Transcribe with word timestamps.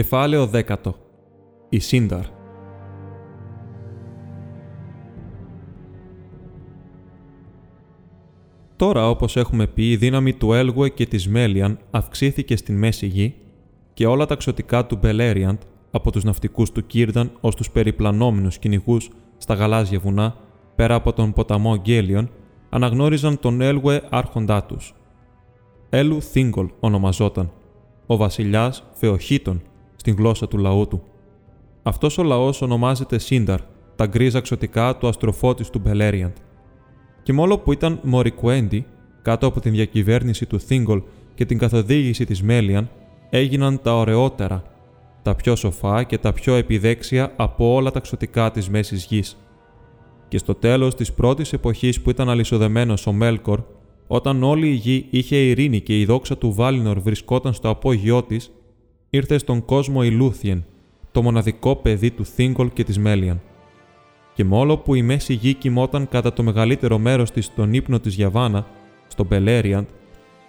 Κεφάλαιο 0.00 0.50
10. 0.52 0.76
Η 1.68 1.78
Σύνταρ. 1.78 2.24
Τώρα, 8.76 9.08
όπως 9.08 9.36
έχουμε 9.36 9.66
πει, 9.66 9.90
η 9.90 9.96
δύναμη 9.96 10.32
του 10.32 10.52
Έλγουε 10.52 10.88
και 10.88 11.06
της 11.06 11.28
Μέλιαν 11.28 11.78
αυξήθηκε 11.90 12.56
στην 12.56 12.78
Μέση 12.78 13.06
Γη 13.06 13.34
και 13.94 14.06
όλα 14.06 14.26
τα 14.26 14.34
ξωτικά 14.34 14.86
του 14.86 14.98
Μπελέριαντ, 15.00 15.60
από 15.90 16.12
τους 16.12 16.24
ναυτικούς 16.24 16.72
του 16.72 16.86
Κίρδαν 16.86 17.32
ως 17.40 17.54
τους 17.54 17.70
περιπλανόμενους 17.70 18.58
κυνηγούς 18.58 19.10
στα 19.36 19.54
γαλάζια 19.54 19.98
βουνά, 19.98 20.36
πέρα 20.76 20.94
από 20.94 21.12
τον 21.12 21.32
ποταμό 21.32 21.76
Γκέλιον, 21.76 22.30
αναγνώριζαν 22.70 23.40
τον 23.40 23.60
Έλγουε 23.60 24.02
άρχοντά 24.10 24.64
τους. 24.64 24.94
Έλου 25.90 26.22
Θίγκολ 26.22 26.68
ονομαζόταν, 26.80 27.52
ο 28.06 28.16
βασιλιάς 28.16 28.84
Φεοχήτων, 28.92 29.62
στην 30.00 30.14
γλώσσα 30.14 30.48
του 30.48 30.58
λαού 30.58 30.88
του. 30.88 31.02
Αυτός 31.82 32.18
ο 32.18 32.22
λαός 32.22 32.62
ονομάζεται 32.62 33.18
Σύνταρ, 33.18 33.60
τα 33.96 34.06
γκρίζα 34.06 34.40
ξωτικά 34.40 34.96
του 34.96 35.08
αστροφώτης 35.08 35.70
του 35.70 35.78
Μπελέριαντ. 35.78 36.36
Και 37.22 37.32
μόλο 37.32 37.58
που 37.58 37.72
ήταν 37.72 38.00
Μορικουέντι, 38.02 38.86
κάτω 39.22 39.46
από 39.46 39.60
την 39.60 39.72
διακυβέρνηση 39.72 40.46
του 40.46 40.60
Θίγκολ 40.60 41.02
και 41.34 41.44
την 41.44 41.58
καθοδήγηση 41.58 42.24
της 42.24 42.42
Μέλιαν, 42.42 42.90
έγιναν 43.30 43.80
τα 43.82 43.96
ωραιότερα, 43.96 44.62
τα 45.22 45.34
πιο 45.34 45.56
σοφά 45.56 46.02
και 46.02 46.18
τα 46.18 46.32
πιο 46.32 46.54
επιδέξια 46.54 47.32
από 47.36 47.74
όλα 47.74 47.90
τα 47.90 48.00
ξωτικά 48.00 48.50
της 48.50 48.68
μέσης 48.68 49.04
γης. 49.04 49.36
Και 50.28 50.38
στο 50.38 50.54
τέλος 50.54 50.94
της 50.94 51.12
πρώτης 51.12 51.52
εποχής 51.52 52.00
που 52.00 52.10
ήταν 52.10 52.28
αλυσοδεμένος 52.28 53.06
ο 53.06 53.12
Μέλκορ, 53.12 53.62
όταν 54.06 54.42
όλη 54.42 54.68
η 54.68 54.74
γη 54.74 55.06
είχε 55.10 55.36
ειρήνη 55.36 55.80
και 55.80 56.00
η 56.00 56.04
δόξα 56.04 56.38
του 56.38 56.52
Βάλινορ 56.52 57.00
βρισκόταν 57.00 57.52
στο 57.52 57.68
απόγειό 57.68 58.22
της, 58.22 58.50
ήρθε 59.10 59.38
στον 59.38 59.64
κόσμο 59.64 60.00
η 60.04 60.10
Λούθιεν, 60.10 60.64
το 61.12 61.22
μοναδικό 61.22 61.76
παιδί 61.76 62.10
του 62.10 62.24
Θίγκολ 62.24 62.72
και 62.72 62.84
της 62.84 62.98
Μέλιαν. 62.98 63.40
Και 64.34 64.44
μόλο 64.44 64.78
που 64.78 64.94
η 64.94 65.02
μέση 65.02 65.34
γη 65.34 65.54
κοιμόταν 65.54 66.08
κατά 66.08 66.32
το 66.32 66.42
μεγαλύτερο 66.42 66.98
μέρος 66.98 67.30
της 67.30 67.44
στον 67.44 67.72
ύπνο 67.72 68.00
της 68.00 68.14
Γιαβάνα, 68.14 68.66
στο 69.08 69.24
Μπελέριαντ, 69.24 69.86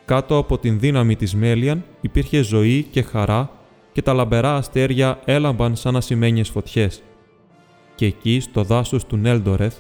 κάτω 0.06 0.38
από 0.38 0.58
την 0.58 0.80
δύναμη 0.80 1.16
της 1.16 1.36
Μέλιαν 1.36 1.84
υπήρχε 2.02 2.42
ζωή 2.42 2.84
και 2.92 3.02
χαρά 3.02 3.52
και 3.92 4.02
τα 4.02 4.14
λαμπερά 4.14 4.56
αστέρια 4.56 5.20
έλαμπαν 5.26 5.76
σαν 5.76 5.96
ασημένιες 5.96 6.50
φωτιές. 6.50 7.02
Και 7.96 8.06
εκεί, 8.06 8.40
στο 8.40 8.64
δάσος 8.64 9.06
του 9.06 9.18
Νέλντορεθ, 9.18 9.78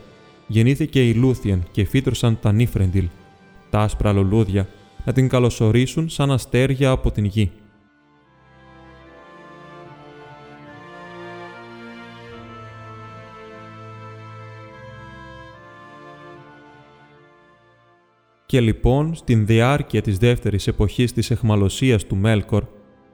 γεννήθηκε 0.47 1.07
η 1.07 1.13
Λούθιεν 1.13 1.63
και 1.71 1.85
φύτρωσαν 1.85 2.37
τα 2.41 2.51
Νίφρεντιλ, 2.51 3.07
τα 3.69 3.79
άσπρα 3.79 4.11
λουλούδια, 4.13 4.67
να 5.05 5.13
την 5.13 5.29
καλωσορίσουν 5.29 6.09
σαν 6.09 6.31
αστέρια 6.31 6.89
από 6.89 7.11
την 7.11 7.25
γη. 7.25 7.51
Και 18.51 18.61
λοιπόν, 18.61 19.15
στην 19.15 19.45
διάρκεια 19.45 20.01
της 20.01 20.17
δεύτερης 20.17 20.67
εποχής 20.67 21.13
της 21.13 21.31
αιχμαλωσίας 21.31 22.05
του 22.05 22.15
Μέλκορ, 22.15 22.63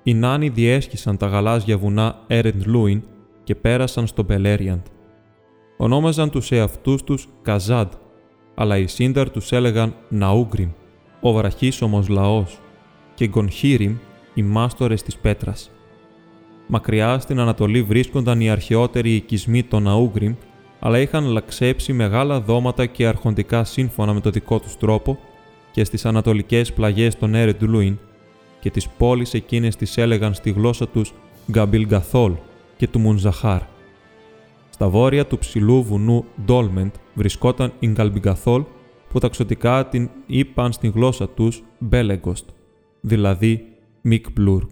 οι 0.03 0.13
Νάνοι 0.13 0.49
διέσχισαν 0.49 1.17
τα 1.17 1.27
γαλάζια 1.27 1.77
βουνά 1.77 2.23
Έρεντ 2.27 2.65
Λούιν 2.65 3.03
και 3.43 3.55
πέρασαν 3.55 4.07
στο 4.07 4.23
Μπελέριαντ. 4.23 4.85
Ονόμαζαν 5.77 6.29
τους 6.29 6.51
εαυτούς 6.51 7.03
τους 7.03 7.27
Καζάντ, 7.41 7.91
αλλά 8.55 8.77
οι 8.77 8.87
Σύνταρ 8.87 9.29
τους 9.29 9.51
έλεγαν 9.51 9.95
Ναούγκριμ, 10.09 10.69
ο 11.21 11.33
βραχίσωμος 11.33 12.07
λαός, 12.07 12.59
και 13.13 13.27
Γκονχίριμ, 13.27 13.95
οι 14.33 14.43
μάστορες 14.43 15.03
της 15.03 15.17
πέτρας. 15.17 15.71
Μακριά 16.67 17.19
στην 17.19 17.39
Ανατολή 17.39 17.83
βρίσκονταν 17.83 18.41
οι 18.41 18.49
αρχαιότεροι 18.49 19.15
οικισμοί 19.15 19.63
των 19.63 19.83
Ναούγκριμ, 19.83 20.35
αλλά 20.79 20.99
είχαν 20.99 21.25
λαξέψει 21.25 21.93
μεγάλα 21.93 22.41
δώματα 22.41 22.85
και 22.85 23.07
αρχοντικά 23.07 23.63
σύμφωνα 23.63 24.13
με 24.13 24.19
το 24.19 24.29
δικό 24.29 24.59
τους 24.59 24.77
τρόπο 24.77 25.19
και 25.71 25.83
στις 25.83 26.05
ανατολικές 26.05 26.73
πλαγιές 26.73 27.17
των 27.17 27.35
Ερεντλούιν 27.35 27.97
και 28.59 28.69
τις 28.69 28.87
πόλεις 28.87 29.33
εκείνες 29.33 29.75
τις 29.75 29.97
έλεγαν 29.97 30.33
στη 30.33 30.51
γλώσσα 30.51 30.87
τους 30.87 31.13
Γκαμπιλγκαθόλ 31.51 32.33
και 32.77 32.87
του 32.87 32.99
Μουνζαχάρ. 32.99 33.61
Στα 34.69 34.89
βόρεια 34.89 35.25
του 35.25 35.37
ψηλού 35.37 35.83
βουνού 35.83 36.25
Ντόλμεντ 36.45 36.93
βρισκόταν 37.13 37.73
η 37.79 37.87
Γκαλμπιγκαθόλ 37.87 38.63
που 39.09 39.19
ταξωτικά 39.19 39.87
την 39.87 40.09
είπαν 40.25 40.71
στη 40.71 40.87
γλώσσα 40.87 41.29
τους 41.29 41.63
Μπέλεγκοστ, 41.79 42.49
δηλαδή 43.01 43.65
Μικπλούρκ. 44.01 44.71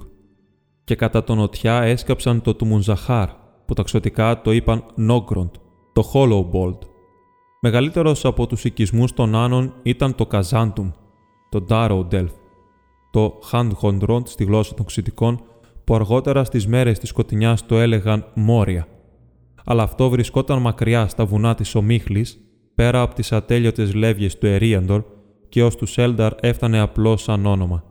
Και 0.83 0.95
κατά 0.95 1.23
τον 1.23 1.37
νοτιά 1.37 1.81
έσκαψαν 1.81 2.41
το 2.41 2.53
του 2.53 2.65
Μουνζαχάρ, 2.65 3.29
που 3.65 3.73
ταξωτικά 3.73 4.41
το 4.41 4.51
είπαν 4.51 4.83
Νόγκροντ, 4.95 5.49
το 5.95 6.11
Hollowbold. 6.13 6.77
Μεγαλύτερος 7.61 8.25
από 8.25 8.47
τους 8.47 8.63
οικισμούς 8.63 9.13
των 9.13 9.35
Άνων 9.35 9.73
ήταν 9.83 10.15
το 10.15 10.25
Καζάντουμ, 10.25 10.91
το 11.49 11.65
Darrowdelf, 11.69 12.29
το 13.11 13.39
Handhondrond 13.51 14.21
στη 14.27 14.43
γλώσσα 14.43 14.73
των 14.73 14.85
Ξητικών, 14.85 15.43
που 15.83 15.95
αργότερα 15.95 16.43
στις 16.43 16.67
μέρες 16.67 16.99
της 16.99 17.09
σκοτεινιάς 17.09 17.65
το 17.65 17.79
έλεγαν 17.79 18.25
Μόρια. 18.33 18.87
Αλλά 19.65 19.83
αυτό 19.83 20.09
βρισκόταν 20.09 20.61
μακριά 20.61 21.07
στα 21.07 21.25
βουνά 21.25 21.55
της 21.55 21.75
Ομίχλης, 21.75 22.39
πέρα 22.75 23.01
από 23.01 23.15
τις 23.15 23.31
ατέλειωτες 23.31 23.93
λεύγες 23.93 24.37
του 24.37 24.45
Ερίαντορ 24.45 25.03
και 25.49 25.63
ως 25.63 25.75
τους 25.75 25.91
Σέλνταρ 25.91 26.33
έφτανε 26.39 26.79
απλώς 26.79 27.21
σαν 27.21 27.45
όνομα. 27.45 27.83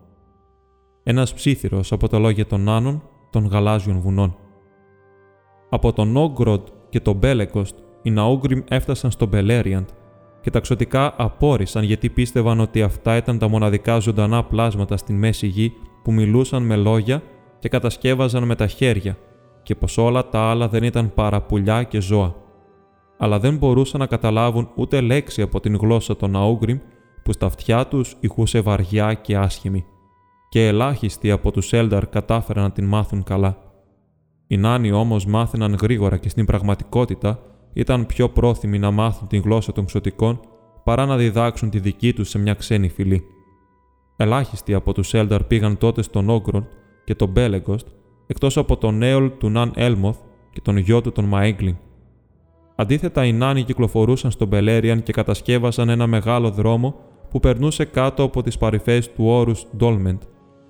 Ένας 1.02 1.34
ψήθυρος 1.34 1.92
από 1.92 2.08
τα 2.08 2.18
λόγια 2.18 2.46
των 2.46 2.68
Άνων 2.68 3.02
των 3.30 3.46
γαλάζιων 3.46 4.00
βουνών. 4.00 4.36
Από 5.70 5.92
τον 5.92 6.16
Όγκροντ 6.16 6.66
και 6.88 7.00
τον 7.00 7.16
Μπέλεκοστ 7.16 7.82
οι 8.04 8.10
Ναούγκριμ 8.10 8.60
έφτασαν 8.68 9.10
στο 9.10 9.26
Μπελέριαντ 9.26 9.88
και 10.40 10.50
τα 10.50 10.60
ξωτικά 10.60 11.14
απόρρισαν 11.16 11.84
γιατί 11.84 12.10
πίστευαν 12.10 12.60
ότι 12.60 12.82
αυτά 12.82 13.16
ήταν 13.16 13.38
τα 13.38 13.48
μοναδικά 13.48 13.98
ζωντανά 13.98 14.44
πλάσματα 14.44 14.96
στην 14.96 15.16
μέση 15.16 15.46
γη 15.46 15.72
που 16.02 16.12
μιλούσαν 16.12 16.62
με 16.62 16.76
λόγια 16.76 17.22
και 17.58 17.68
κατασκεύαζαν 17.68 18.44
με 18.44 18.54
τα 18.54 18.66
χέρια 18.66 19.16
και 19.62 19.74
πως 19.74 19.98
όλα 19.98 20.28
τα 20.28 20.40
άλλα 20.40 20.68
δεν 20.68 20.82
ήταν 20.82 21.14
παρά 21.14 21.42
πουλιά 21.42 21.82
και 21.82 22.00
ζώα. 22.00 22.34
Αλλά 23.18 23.38
δεν 23.38 23.56
μπορούσαν 23.56 24.00
να 24.00 24.06
καταλάβουν 24.06 24.70
ούτε 24.74 25.00
λέξη 25.00 25.42
από 25.42 25.60
την 25.60 25.76
γλώσσα 25.76 26.16
των 26.16 26.30
Ναούγκριμ 26.30 26.78
που 27.22 27.32
στα 27.32 27.46
αυτιά 27.46 27.86
τους 27.86 28.16
ηχούσε 28.20 28.60
βαριά 28.60 29.14
και 29.14 29.36
άσχημη 29.36 29.84
και 30.48 30.66
ελάχιστοι 30.66 31.30
από 31.30 31.50
τους 31.50 31.72
Έλνταρ 31.72 32.08
κατάφεραν 32.08 32.62
να 32.62 32.70
την 32.70 32.84
μάθουν 32.84 33.22
καλά. 33.22 33.56
Οι 34.46 34.56
Νάνοι 34.56 34.92
όμως 34.92 35.26
μάθαιναν 35.26 35.74
γρήγορα 35.74 36.16
και 36.16 36.28
στην 36.28 36.44
πραγματικότητα 36.44 37.38
ήταν 37.74 38.06
πιο 38.06 38.28
πρόθυμοι 38.28 38.78
να 38.78 38.90
μάθουν 38.90 39.28
την 39.28 39.40
γλώσσα 39.40 39.72
των 39.72 39.84
ξωτικών 39.84 40.40
παρά 40.84 41.06
να 41.06 41.16
διδάξουν 41.16 41.70
τη 41.70 41.78
δική 41.78 42.12
τους 42.12 42.28
σε 42.28 42.38
μια 42.38 42.54
ξένη 42.54 42.88
φυλή. 42.88 43.24
Ελάχιστοι 44.16 44.74
από 44.74 44.92
τους 44.92 45.14
Έλνταρ 45.14 45.44
πήγαν 45.44 45.78
τότε 45.78 46.02
στον 46.02 46.28
Όγκρον 46.28 46.66
και 47.04 47.14
τον 47.14 47.28
Μπέλεγκοστ, 47.28 47.86
εκτός 48.26 48.56
από 48.56 48.76
τον 48.76 49.02
Έολ 49.02 49.30
του 49.38 49.48
Ναν 49.48 49.72
Έλμοθ 49.74 50.18
και 50.52 50.60
τον 50.60 50.76
γιο 50.76 51.00
του 51.00 51.12
τον 51.12 51.24
Μαίγκλιν. 51.24 51.76
Αντίθετα, 52.76 53.24
οι 53.24 53.32
Νάνοι 53.32 53.62
κυκλοφορούσαν 53.62 54.30
στον 54.30 54.48
Μπελέριαν 54.48 55.02
και 55.02 55.12
κατασκεύασαν 55.12 55.88
ένα 55.88 56.06
μεγάλο 56.06 56.50
δρόμο 56.50 56.94
που 57.30 57.40
περνούσε 57.40 57.84
κάτω 57.84 58.22
από 58.22 58.42
τις 58.42 58.58
παρυφές 58.58 59.12
του 59.12 59.26
όρους 59.26 59.66
Ντόλμεντ 59.76 60.22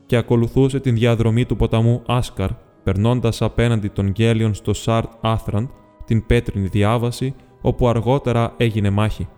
και 0.06 0.16
ακολουθούσε 0.16 0.80
την 0.80 0.94
διαδρομή 0.94 1.44
του 1.44 1.56
ποταμού 1.56 2.02
Άσκαρ, 2.06 2.50
περνώντας 2.82 3.42
απέναντι 3.42 3.88
των 3.88 4.12
γέλιων 4.14 4.54
στο 4.54 4.72
Σαρτ 4.72 5.10
Άθραντ 5.20 5.68
την 6.04 6.26
πέτρινη 6.26 6.66
διάβαση, 6.66 7.34
όπου 7.60 7.88
αργότερα 7.88 8.54
έγινε 8.56 8.90
μάχη. 8.90 9.28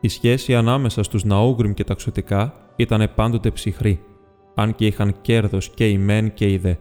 Η 0.00 0.08
σχέση 0.08 0.54
ανάμεσα 0.54 1.02
στους 1.02 1.24
Ναούγκριμ 1.24 1.72
και 1.72 1.84
τα 1.84 1.94
ξωτικά 1.94 2.54
ήταν 2.76 3.12
πάντοτε 3.14 3.50
ψυχρή, 3.50 4.00
αν 4.54 4.74
και 4.74 4.86
είχαν 4.86 5.20
κέρδος 5.20 5.70
και 5.70 5.88
οι 5.88 5.98
μεν 5.98 6.34
και 6.34 6.52
οι 6.52 6.56
δε. 6.56 6.74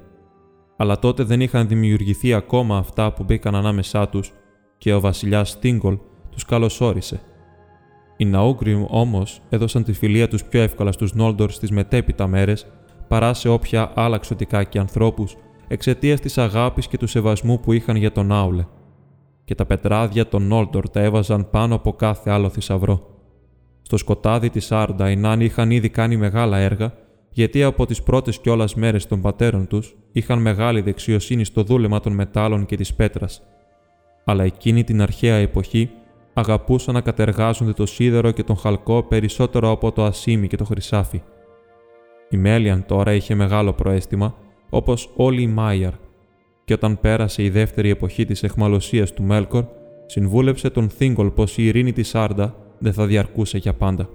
Αλλά 0.78 1.00
τότε 1.00 1.24
δεν 1.24 1.42
είχαν 1.42 1.68
δημιουργηθεί 1.68 2.34
ακόμα 2.34 2.78
αυτά 2.78 3.13
που 3.13 3.24
μπήκαν 3.24 3.56
ανάμεσά 3.56 4.10
τους 4.10 4.31
και 4.78 4.94
ο 4.94 5.00
βασιλιάς 5.00 5.50
Στίνγκολ 5.50 5.98
τους 6.31 6.45
καλωσόρισε. 6.45 7.22
Οι 8.18 8.25
Ναούγκριμ 8.25 8.86
όμως 8.88 9.42
έδωσαν 9.50 9.84
τη 9.84 9.94
φιλία 9.94 10.28
τους 10.28 10.44
πιο 10.44 10.62
εύκολα 10.62 10.92
στους 10.92 11.13
Νόλντορς 11.13 11.56
στις 11.56 11.72
μετέπειτα 11.72 12.28
μέρες 12.28 12.68
παρά 13.07 13.34
σε 13.34 13.50
όποια 13.50 13.92
άλλα 13.95 14.18
ξωτικά 14.18 14.63
και 14.63 14.80
ανθρώπους 14.80 15.38
εξαιτίας 15.68 16.19
της 16.19 16.38
αγάπης 16.38 16.88
και 16.88 16.98
του 16.98 17.07
σεβασμού 17.07 17.60
που 17.60 17.74
είχαν 17.74 17.95
για 17.95 18.12
τον 18.12 18.31
Άουλε. 18.31 18.66
Και 19.50 19.56
τα 19.56 19.66
πετράδια 19.66 20.28
των 20.28 20.51
Όλτορ 20.51 20.90
τα 20.90 21.00
έβαζαν 21.00 21.50
πάνω 21.50 21.75
από 21.75 21.94
κάθε 21.94 22.30
άλλο 22.30 22.50
θησαυρό. 22.50 23.07
Στο 23.81 23.98
σκοτάδι 23.98 24.50
της 24.50 24.72
Άρντα 24.72 25.12
οι 25.12 25.16
Νάνοι 25.16 25.46
είχαν 25.46 25.72
ήδη 25.72 25.90
κάνει 25.90 26.18
μεγάλα 26.18 26.57
έργα, 26.57 26.94
γιατί 27.30 27.63
από 27.63 27.86
τις 27.86 28.04
πρώτες 28.04 28.40
κιόλας 28.40 28.75
μέρες 28.75 29.07
των 29.07 29.22
πατέρων 29.22 29.68
τους 29.68 29.96
είχαν 30.12 30.42
μεγάλη 30.42 30.81
δεξιοσύνη 30.81 31.44
στο 31.44 31.63
δούλεμα 31.63 32.00
των 32.00 32.13
μετάλλων 32.13 32.66
και 32.66 32.75
της 32.75 32.94
πέτρας. 32.94 33.42
Αλλά 34.25 34.44
εκείνη 34.44 34.84
την 34.84 35.01
αρχαία 35.01 35.36
εποχή 35.36 35.90
αγαπούσαν 36.34 36.94
να 36.94 37.02
κατεργάζονται 37.02 37.74
το 37.74 37.86
σίδερο 37.86 38.31
και 38.31 38.44
τον 38.44 38.57
χαλκό 38.57 39.04
περισσότερο 39.04 39.72
από 39.72 39.92
το 39.92 40.04
ασίμι 40.04 40.48
και 40.48 40.57
το 40.57 40.66
χρυσάφι. 40.66 41.22
Η 42.30 42.38
Μέλιαν 42.38 42.86
τώρα 42.86 43.13
είχε 43.13 43.36
μεγάλο 43.36 43.74
προέστημα, 43.74 44.36
όπως 44.69 45.10
όλοι 45.16 45.42
οι 45.42 45.48
Μάιαρ, 45.48 45.94
και 46.69 46.75
όταν 46.75 47.00
πέρασε 47.00 47.44
η 47.44 47.50
δεύτερη 47.50 47.89
εποχή 47.89 48.25
της 48.25 48.44
εχμαλωσίας 48.44 49.13
του 49.13 49.24
Μέλκορ, 49.24 49.66
συμβούλεψε 50.06 50.69
τον 50.69 50.89
Θίγκολ 50.89 51.30
πως 51.30 51.57
η 51.57 51.66
ειρήνη 51.66 51.94
της 51.94 52.16
Άρντα 52.16 52.56
δεν 52.80 52.94
θα 52.94 53.06
διαρκούσε 53.06 53.57
για 53.57 53.74
πάντα. 53.74 54.10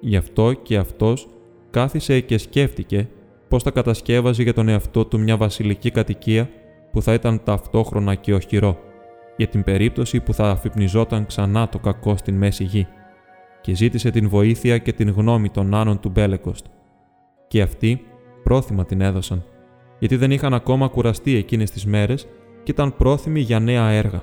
Γι' 0.00 0.16
αυτό 0.16 0.52
και 0.52 0.76
αυτός 0.76 1.28
κάθισε 1.70 2.20
και 2.20 2.38
σκέφτηκε 2.38 3.08
πώ 3.48 3.58
θα 3.58 3.70
κατασκεύαζε 3.70 4.42
για 4.42 4.54
τον 4.54 4.68
εαυτό 4.68 5.04
του 5.04 5.20
μια 5.20 5.36
βασιλική 5.36 5.90
κατοικία 5.90 6.50
που 6.92 7.02
θα 7.02 7.12
ήταν 7.12 7.40
ταυτόχρονα 7.44 8.14
και 8.14 8.34
οχυρό, 8.34 8.78
για 9.36 9.46
την 9.46 9.64
περίπτωση 9.64 10.20
που 10.20 10.34
θα 10.34 10.50
αφυπνιζόταν 10.50 11.26
ξανά 11.26 11.68
το 11.68 11.78
κακό 11.78 12.16
στην 12.16 12.34
μέση 12.34 12.64
γη, 12.64 12.86
και 13.60 13.74
ζήτησε 13.74 14.10
την 14.10 14.28
βοήθεια 14.28 14.78
και 14.78 14.92
την 14.92 15.10
γνώμη 15.10 15.50
των 15.50 15.74
άνων 15.74 16.00
του 16.00 16.08
Μπέλεκοστ. 16.08 16.66
Και 17.48 17.62
αυτοί 17.62 18.00
πρόθυμα 18.42 18.84
την 18.84 19.00
έδωσαν, 19.00 19.44
γιατί 20.04 20.18
δεν 20.18 20.30
είχαν 20.30 20.54
ακόμα 20.54 20.88
κουραστεί 20.88 21.34
εκείνες 21.34 21.70
τις 21.70 21.86
μέρες 21.86 22.26
και 22.62 22.70
ήταν 22.70 22.96
πρόθυμοι 22.96 23.40
για 23.40 23.60
νέα 23.60 23.88
έργα. 23.88 24.22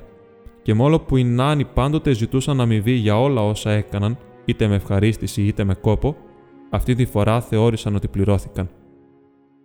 Και 0.62 0.74
μόλο 0.74 1.00
που 1.00 1.16
οι 1.16 1.24
νάνοι 1.24 1.64
πάντοτε 1.64 2.12
ζητούσαν 2.12 2.60
αμοιβή 2.60 2.92
για 2.92 3.20
όλα 3.20 3.42
όσα 3.42 3.70
έκαναν, 3.70 4.18
είτε 4.44 4.66
με 4.66 4.74
ευχαρίστηση 4.74 5.42
είτε 5.42 5.64
με 5.64 5.74
κόπο, 5.74 6.16
αυτή 6.70 6.94
τη 6.94 7.04
φορά 7.04 7.40
θεώρησαν 7.40 7.94
ότι 7.94 8.08
πληρώθηκαν. 8.08 8.68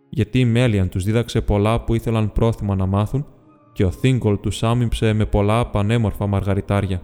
Γιατί 0.10 0.40
η 0.40 0.46
Μέλιαν 0.46 0.90
τους 0.90 1.04
δίδαξε 1.04 1.42
πολλά 1.42 1.84
που 1.84 1.94
ήθελαν 1.94 2.31
πρόθυμα 2.31 2.75
να 2.75 2.86
μάθουν 2.86 3.25
και 3.74 3.86
ο 3.86 3.92
Θίγκολ 3.92 4.40
τους 4.40 4.63
άμυψε 4.63 5.13
με 5.13 5.25
πολλά 5.25 5.68
πανέμορφα 5.68 6.28
μαργαριτάρια. 6.28 7.02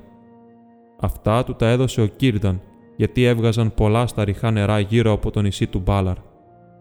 Αυτά 1.00 1.44
του 1.44 1.56
τα 1.56 1.68
έδωσε 1.68 2.01
ο 2.01 2.06
Κίρνταν, 2.06 2.62
γιατί 2.95 3.24
έβγαζαν 3.24 3.74
πολλά 3.74 4.07
στα 4.07 4.24
ριχά 4.24 4.51
νερά 4.51 4.80
γύρω 4.80 5.12
από 5.12 5.31
το 5.31 5.42
νησί 5.42 5.68
του 5.68 5.80
Μπάλαρ. 5.80 6.31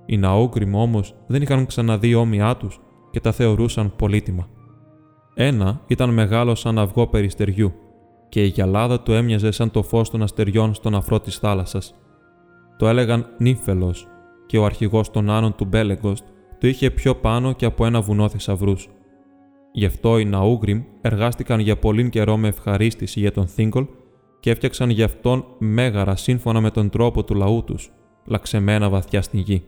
Οι 0.07 0.17
Ναούγκριμ 0.17 0.75
όμως 0.75 1.15
δεν 1.27 1.43
είχαν 1.43 1.67
ξαναδεί 1.67 2.15
όμοιά 2.15 2.57
τους 2.57 2.81
και 3.11 3.21
τα 3.21 3.33
θεωρούσαν 3.33 3.97
πολύτιμα. 3.97 4.49
Ένα 5.35 5.81
ήταν 5.87 6.11
μεγάλο 6.11 6.55
σαν 6.55 6.79
αυγό 6.79 7.07
περιστεριού 7.07 7.73
και 8.29 8.45
η 8.45 8.47
γυαλάδα 8.47 9.01
του 9.01 9.13
έμοιαζε 9.13 9.51
σαν 9.51 9.71
το 9.71 9.83
φως 9.83 10.11
των 10.11 10.23
αστεριών 10.23 10.75
στον 10.75 10.95
αφρό 10.95 11.21
της 11.21 11.39
θάλασσας. 11.39 11.95
Το 12.79 12.89
έλεγαν 12.89 13.27
νύφελο 13.39 13.95
και 14.47 14.59
ο 14.59 14.65
αρχηγός 14.65 15.11
των 15.11 15.31
άνων 15.31 15.55
του 15.55 15.65
Μπέλεγκοστ 15.65 16.25
το 16.59 16.69
είχε 16.69 16.91
πιο 16.91 17.15
πάνω 17.15 17.53
και 17.53 17.65
από 17.65 17.87
ένα 17.87 18.01
βουνό 18.01 18.29
θησαυρούς. 18.29 18.89
Γι' 19.73 19.85
αυτό 19.85 20.19
οι 20.19 20.25
Ναούγκριμ 20.25 20.83
εργάστηκαν 21.01 21.61
για 21.61 21.79
πολύ 21.79 22.09
καιρό 22.09 22.37
με 22.37 22.49
ευχαρίστηση 22.49 23.21
για 23.21 23.33
τον 23.33 23.47
Θίγκολ 23.47 23.87
και 24.41 24.51
έφτιαξαν 24.51 24.91
γι' 24.91 25.03
αυτόν 25.03 25.45
μέγαρα 25.59 26.17
σύμφωνα 26.17 26.61
με 26.61 26.71
τον 26.71 26.91
τρόπο 26.91 27.25
του 27.25 27.35
λαού 27.35 27.65
τους, 27.65 27.91
λαξεμένα 28.25 28.89
βαθιά 28.89 29.23
στην 29.23 29.41
γη. 29.41 29.63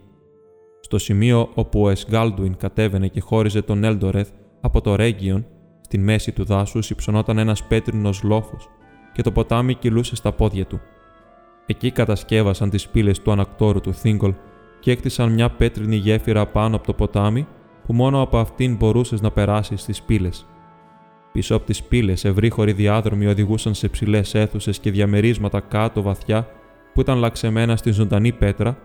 Στο 0.84 0.98
σημείο 0.98 1.50
όπου 1.54 1.82
ο 1.82 1.88
Εσγκάλντουιν 1.88 2.56
κατέβαινε 2.56 3.08
και 3.08 3.20
χώριζε 3.20 3.62
τον 3.62 3.84
Έλντορεθ 3.84 4.28
από 4.60 4.80
το 4.80 4.94
Ρέγγιον, 4.94 5.46
στη 5.80 5.98
μέση 5.98 6.32
του 6.32 6.44
δάσου 6.44 6.78
υψωνόταν 6.88 7.38
ένας 7.38 7.64
πέτρινος 7.64 8.22
λόφος 8.22 8.68
και 9.12 9.22
το 9.22 9.32
ποτάμι 9.32 9.74
κυλούσε 9.74 10.16
στα 10.16 10.32
πόδια 10.32 10.66
του. 10.66 10.80
Εκεί 11.66 11.90
κατασκεύασαν 11.90 12.70
τις 12.70 12.88
πύλες 12.88 13.20
του 13.20 13.30
ανακτόρου 13.30 13.80
του 13.80 13.94
Θίγκολ 13.94 14.34
και 14.80 14.90
έκτισαν 14.90 15.32
μια 15.32 15.50
πέτρινη 15.50 15.96
γέφυρα 15.96 16.46
πάνω 16.46 16.76
από 16.76 16.86
το 16.86 16.92
ποτάμι 16.92 17.46
που 17.86 17.92
μόνο 17.92 18.20
από 18.20 18.38
αυτήν 18.38 18.76
μπορούσες 18.76 19.20
να 19.20 19.30
περάσεις 19.30 19.80
στι 19.80 19.94
πύλες. 20.06 20.46
Πίσω 21.32 21.56
από 21.56 21.66
τις 21.66 21.82
πύλες, 21.82 22.24
ευρύχωροι 22.24 22.72
διάδρομοι 22.72 23.26
οδηγούσαν 23.26 23.74
σε 23.74 23.88
ψηλές 23.88 24.34
αίθουσες 24.34 24.78
και 24.78 24.90
διαμερίσματα 24.90 25.60
κάτω 25.60 26.02
βαθιά 26.02 26.48
που 26.94 27.00
ήταν 27.00 27.18
λαξεμένα 27.18 27.76
στη 27.76 27.90
ζωντανή 27.90 28.32
πέτρα 28.32 28.78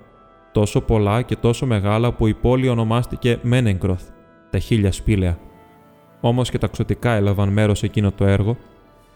τόσο 0.52 0.82
πολλά 0.82 1.22
και 1.22 1.36
τόσο 1.36 1.66
μεγάλα 1.66 2.14
που 2.14 2.28
η 2.28 2.34
πόλη 2.34 2.70
ονομάστηκε 2.70 3.40
Μένεγκροθ, 3.42 4.04
τα 4.50 4.60
χίλια 4.60 4.92
σπήλαια. 4.92 5.38
Όμως 6.22 6.50
και 6.50 6.58
τα 6.58 6.68
ξωτικά 6.68 7.12
έλαβαν 7.12 7.50
μέρος 7.50 7.78
σε 7.78 7.86
εκείνο 7.86 8.12
το 8.12 8.26
έργο 8.26 8.58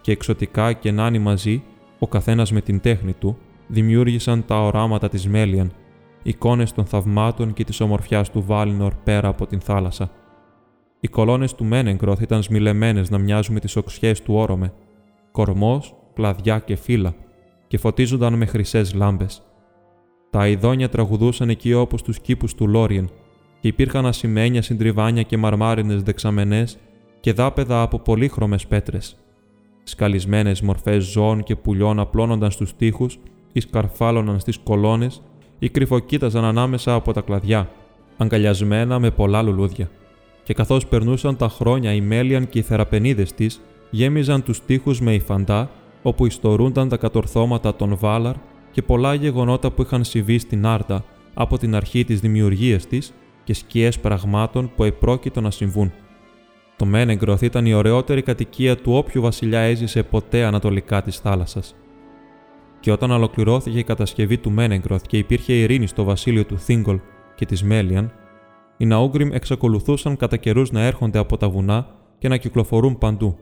και 0.01 0.11
εξωτικά 0.11 0.73
και 0.73 0.91
νάνοι 0.91 1.19
μαζί, 1.19 1.63
ο 1.99 2.07
καθένας 2.07 2.51
με 2.51 2.61
την 2.61 2.79
τέχνη 2.79 3.13
του, 3.13 3.37
δημιούργησαν 3.67 4.45
τα 4.45 4.65
οράματα 4.65 5.09
της 5.09 5.27
Μέλιαν, 5.27 5.71
εικόνες 6.23 6.71
των 6.71 6.85
θαυμάτων 6.85 7.53
και 7.53 7.63
της 7.63 7.79
ομορφιάς 7.79 8.31
του 8.31 8.43
Βάλινορ 8.45 8.93
πέρα 9.03 9.27
από 9.27 9.47
την 9.47 9.59
θάλασσα. 9.59 10.11
Οι 10.99 11.07
κολόνες 11.07 11.55
του 11.55 11.65
Μένεγκροθ 11.65 12.21
ήταν 12.21 12.43
σμιλεμένες 12.43 13.09
να 13.09 13.17
μοιάζουν 13.17 13.53
με 13.53 13.59
τις 13.59 13.75
οξιές 13.75 14.21
του 14.21 14.33
όρομε, 14.33 14.73
κορμός, 15.31 15.95
κλαδιά 16.13 16.59
και 16.59 16.75
φύλλα, 16.75 17.13
και 17.67 17.77
φωτίζονταν 17.77 18.33
με 18.33 18.45
χρυσές 18.45 18.93
λάμπες. 18.93 19.41
Τα 20.33 20.39
αειδόνια 20.39 20.89
τραγουδούσαν 20.89 21.49
εκεί 21.49 21.73
όπως 21.73 22.01
τους 22.01 22.19
κήπους 22.19 22.55
του 22.55 22.67
Λόριεν, 22.67 23.09
και 23.59 23.67
υπήρχαν 23.67 24.05
ασημένια 24.05 24.61
συντριβάνια 24.61 25.21
και 25.21 25.37
μαρμάρινες 25.37 26.03
δεξαμενές 26.03 26.77
και 27.19 27.33
δάπεδα 27.33 27.81
από 27.81 27.99
πολύχρωμες 27.99 28.67
πέτρες. 28.67 29.15
Σκαλισμένες 29.83 30.61
μορφές 30.61 31.03
ζώων 31.03 31.43
και 31.43 31.55
πουλιών 31.55 31.99
απλώνονταν 31.99 32.51
στους 32.51 32.75
τοίχους 32.75 33.19
ή 33.51 33.59
σκαρφάλωναν 33.59 34.39
στις 34.39 34.57
κολόνες 34.57 35.21
ή 35.59 35.69
κρυφοκοίταζαν 35.69 36.43
ανάμεσα 36.43 36.93
από 36.93 37.13
τα 37.13 37.21
κλαδιά, 37.21 37.69
αγκαλιασμένα 38.17 38.99
με 38.99 39.11
πολλά 39.11 39.41
λουλούδια. 39.41 39.89
Και 40.43 40.53
καθώς 40.53 40.87
περνούσαν 40.87 41.37
τα 41.37 41.49
χρόνια 41.49 41.93
οι 41.93 42.01
Μέλιαν 42.01 42.49
και 42.49 42.59
οι 42.59 42.61
θεραπενίδες 42.61 43.33
της 43.33 43.61
γέμιζαν 43.89 44.43
τους 44.43 44.65
τοίχους 44.65 45.01
με 45.01 45.13
υφαντά, 45.13 45.69
όπου 46.01 46.25
ιστορούνταν 46.25 46.89
τα 46.89 46.97
κατορθώματα 46.97 47.75
των 47.75 47.97
Βάλαρ 47.97 48.35
και 48.73 48.81
πολλά 48.81 49.13
γεγονότα 49.13 49.71
που 49.71 49.81
είχαν 49.81 50.03
συμβεί 50.03 50.37
στην 50.37 50.65
Άρτα 50.65 51.05
από 51.33 51.57
την 51.57 51.75
αρχή 51.75 52.03
της 52.03 52.19
δημιουργίας 52.19 52.87
της 52.87 53.13
και 53.43 53.53
σκιές 53.53 53.99
πραγμάτων 53.99 54.71
που 54.75 54.83
επρόκειτο 54.83 55.41
να 55.41 55.51
συμβούν. 55.51 55.91
Το 56.75 56.85
Μένεγκροθ 56.85 57.41
ήταν 57.41 57.65
η 57.65 57.73
ωραιότερη 57.73 58.21
κατοικία 58.21 58.77
του 58.77 58.93
όποιου 58.93 59.21
βασιλιά 59.21 59.59
έζησε 59.59 60.03
ποτέ 60.03 60.43
ανατολικά 60.43 61.01
της 61.01 61.17
θάλασσας. 61.17 61.75
Και 62.79 62.91
όταν 62.91 63.11
ολοκληρώθηκε 63.11 63.79
η 63.79 63.83
κατασκευή 63.83 64.37
του 64.37 64.51
Μένεγκροθ 64.51 65.01
και 65.07 65.17
υπήρχε 65.17 65.53
ειρήνη 65.53 65.87
στο 65.87 66.03
βασίλειο 66.03 66.45
του 66.45 66.57
Θίγκολ 66.57 66.99
και 67.35 67.45
της 67.45 67.63
Μέλιαν, 67.63 68.11
οι 68.77 68.85
Ναούγκριμ 68.85 69.29
εξακολουθούσαν 69.33 70.17
κατά 70.17 70.37
καιρούς 70.37 70.71
να 70.71 70.81
έρχονται 70.81 71.19
από 71.19 71.37
τα 71.37 71.49
βουνά 71.49 71.87
και 72.17 72.27
να 72.27 72.37
κυκλοφορούν 72.37 72.97
παντού. 72.97 73.37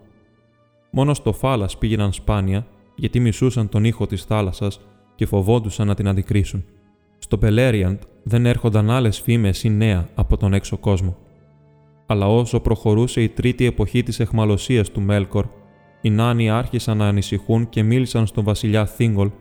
Μόνο 0.92 1.14
στο 1.14 1.34
φάλας 1.34 1.78
πήγαιναν 1.78 2.14
σπάνια, 2.14 2.68
γιατί 2.96 3.20
μισούσαν 3.20 3.70
τον 3.70 3.84
ήχο 3.84 4.06
της 4.06 4.24
θάλασσας 4.24 4.80
και 5.22 5.28
φοβόντουσαν 5.28 5.88
να 5.88 5.96
την 5.96 6.08
αντικρίσουν. 6.08 6.66
Στο 7.18 7.38
Πελέριαντ 7.38 8.02
δεν 8.24 8.46
έρχονταν 8.46 8.90
άλλες 8.90 9.20
φήμες 9.20 9.64
ή 9.64 9.70
νέα 9.70 10.08
από 10.16 10.38
τον 10.38 10.54
έξω 10.54 10.78
κόσμο. 10.78 11.18
Αλλά 12.06 12.28
όσο 12.28 12.60
προχωρούσε 12.60 13.22
η 13.22 13.30
τρίτη 13.30 13.66
εποχή 13.66 14.04
της 14.04 14.20
εχμαλωσίας 14.20 14.90
του 14.92 15.02
Μέλκορ, 15.02 15.46
οι 16.02 16.10
Νάνοι 16.10 16.50
άρχισαν 16.50 16.98
να 16.98 17.08
ανησυχούν 17.08 17.70
και 17.70 17.84
μίλησαν 17.84 18.28
στον 18.28 18.44
βασιλιά 18.44 18.86
Θίγκολ, 18.86 19.32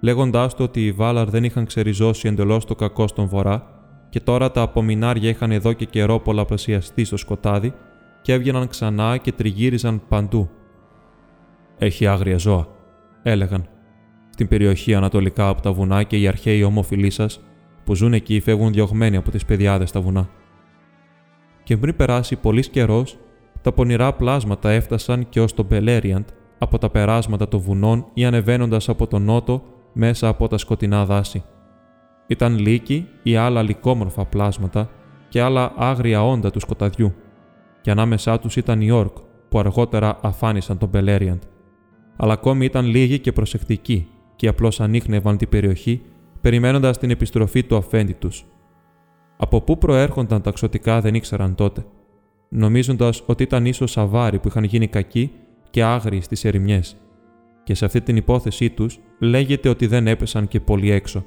λέγοντάς 0.00 0.54
του 0.54 0.64
ότι 0.64 0.86
οι 0.86 0.92
Βάλαρ 0.92 1.30
δεν 1.30 1.44
είχαν 1.44 1.66
ξεριζώσει 1.66 2.28
εντελώς 2.28 2.64
το 2.64 2.74
κακό 2.74 3.06
στον 3.06 3.26
βορρά 3.26 3.66
και 4.08 4.20
τώρα 4.20 4.50
τα 4.50 4.62
απομεινάρια 4.62 5.28
είχαν 5.28 5.50
εδώ 5.50 5.72
και 5.72 5.84
καιρό 5.84 6.18
πολλαπλασιαστεί 6.18 7.04
στο 7.04 7.16
σκοτάδι 7.16 7.74
και 8.22 8.32
έβγαιναν 8.32 8.68
ξανά 8.68 9.16
και 9.16 9.32
τριγύριζαν 9.32 10.02
παντού. 10.08 10.50
Έχει 11.78 12.06
άγρια 12.06 12.38
ζώα, 12.38 12.68
έλεγαν 13.22 13.68
στην 14.36 14.48
περιοχή 14.48 14.94
ανατολικά 14.94 15.48
από 15.48 15.62
τα 15.62 15.72
βουνά 15.72 16.02
και 16.02 16.16
οι 16.16 16.28
αρχαίοι 16.28 16.62
ομοφυλοί 16.62 17.10
σας 17.10 17.40
που 17.84 17.94
ζουν 17.94 18.12
εκεί 18.12 18.40
φεύγουν 18.40 18.72
διωγμένοι 18.72 19.16
από 19.16 19.30
τις 19.30 19.44
πεδιάδε 19.44 19.86
στα 19.86 20.00
βουνά. 20.00 20.28
Και 21.62 21.76
πριν 21.76 21.96
περάσει 21.96 22.36
πολύς 22.36 22.68
καιρός, 22.68 23.18
τα 23.62 23.72
πονηρά 23.72 24.12
πλάσματα 24.12 24.70
έφτασαν 24.70 25.28
και 25.28 25.40
ως 25.40 25.54
τον 25.54 25.64
Μπελέριαντ 25.64 26.26
από 26.58 26.78
τα 26.78 26.90
περάσματα 26.90 27.48
των 27.48 27.60
βουνών 27.60 28.06
ή 28.14 28.24
ανεβαίνοντας 28.24 28.88
από 28.88 29.06
τον 29.06 29.22
νότο 29.22 29.62
μέσα 29.92 30.28
από 30.28 30.48
τα 30.48 30.58
σκοτεινά 30.58 31.04
δάση. 31.04 31.44
Ήταν 32.26 32.58
λύκοι 32.58 33.08
ή 33.22 33.36
άλλα 33.36 33.62
λυκόμορφα 33.62 34.24
πλάσματα 34.24 34.90
και 35.28 35.40
άλλα 35.40 35.72
άγρια 35.76 36.26
όντα 36.26 36.50
του 36.50 36.60
σκοταδιού, 36.60 37.14
και 37.80 37.90
ανάμεσά 37.90 38.38
τους 38.38 38.56
ήταν 38.56 38.80
οι 38.80 38.90
Όρκ 38.90 39.16
που 39.48 39.58
αργότερα 39.58 40.18
αφάνισαν 40.22 40.78
τον 40.78 40.88
Μπελέριαντ. 40.88 41.42
Αλλά 42.16 42.32
ακόμη 42.32 42.64
ήταν 42.64 42.86
λίγοι 42.86 43.18
και 43.18 43.32
προσεκτικοί 43.32 44.08
και 44.36 44.48
απλώς 44.48 44.80
ανείχνευαν 44.80 45.36
την 45.36 45.48
περιοχή, 45.48 46.02
περιμένοντας 46.40 46.98
την 46.98 47.10
επιστροφή 47.10 47.62
του 47.62 47.76
αφέντη 47.76 48.12
τους. 48.12 48.44
Από 49.36 49.60
πού 49.60 49.78
προέρχονταν 49.78 50.42
τα 50.42 50.50
ξωτικά 50.50 51.00
δεν 51.00 51.14
ήξεραν 51.14 51.54
τότε, 51.54 51.84
νομίζοντας 52.48 53.22
ότι 53.26 53.42
ήταν 53.42 53.66
ίσως 53.66 53.98
αβάροι 53.98 54.38
που 54.38 54.48
είχαν 54.48 54.64
γίνει 54.64 54.86
κακοί 54.86 55.32
και 55.70 55.82
άγριοι 55.82 56.20
στις 56.20 56.44
ερημιές. 56.44 56.96
Και 57.64 57.74
σε 57.74 57.84
αυτή 57.84 58.00
την 58.00 58.16
υπόθεσή 58.16 58.70
τους 58.70 58.98
λέγεται 59.18 59.68
ότι 59.68 59.86
δεν 59.86 60.06
έπεσαν 60.06 60.48
και 60.48 60.60
πολύ 60.60 60.90
έξω. 60.90 61.24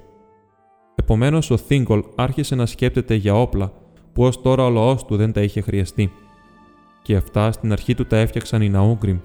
Επομένως, 0.95 1.49
ο 1.51 1.57
Θίγκολ 1.57 2.03
άρχισε 2.15 2.55
να 2.55 2.65
σκέπτεται 2.65 3.15
για 3.15 3.33
όπλα 3.35 3.71
που 4.13 4.23
ως 4.23 4.41
τώρα 4.41 4.65
ο 4.65 4.69
λαός 4.69 5.05
του 5.05 5.15
δεν 5.15 5.31
τα 5.31 5.41
είχε 5.41 5.61
χρειαστεί. 5.61 6.11
Και 7.01 7.15
αυτά 7.15 7.51
στην 7.51 7.71
αρχή 7.71 7.95
του 7.95 8.05
τα 8.05 8.17
έφτιαξαν 8.17 8.61
οι 8.61 8.69
Ναούγκριμ, 8.69 9.17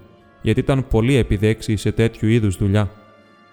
γιατί 0.43 0.61
ήταν 0.61 0.87
πολύ 0.89 1.15
επιδέξιοι 1.15 1.77
σε 1.77 1.93
τέτοιου 1.93 2.29
είδους 2.29 2.57
δουλειά, 2.57 2.91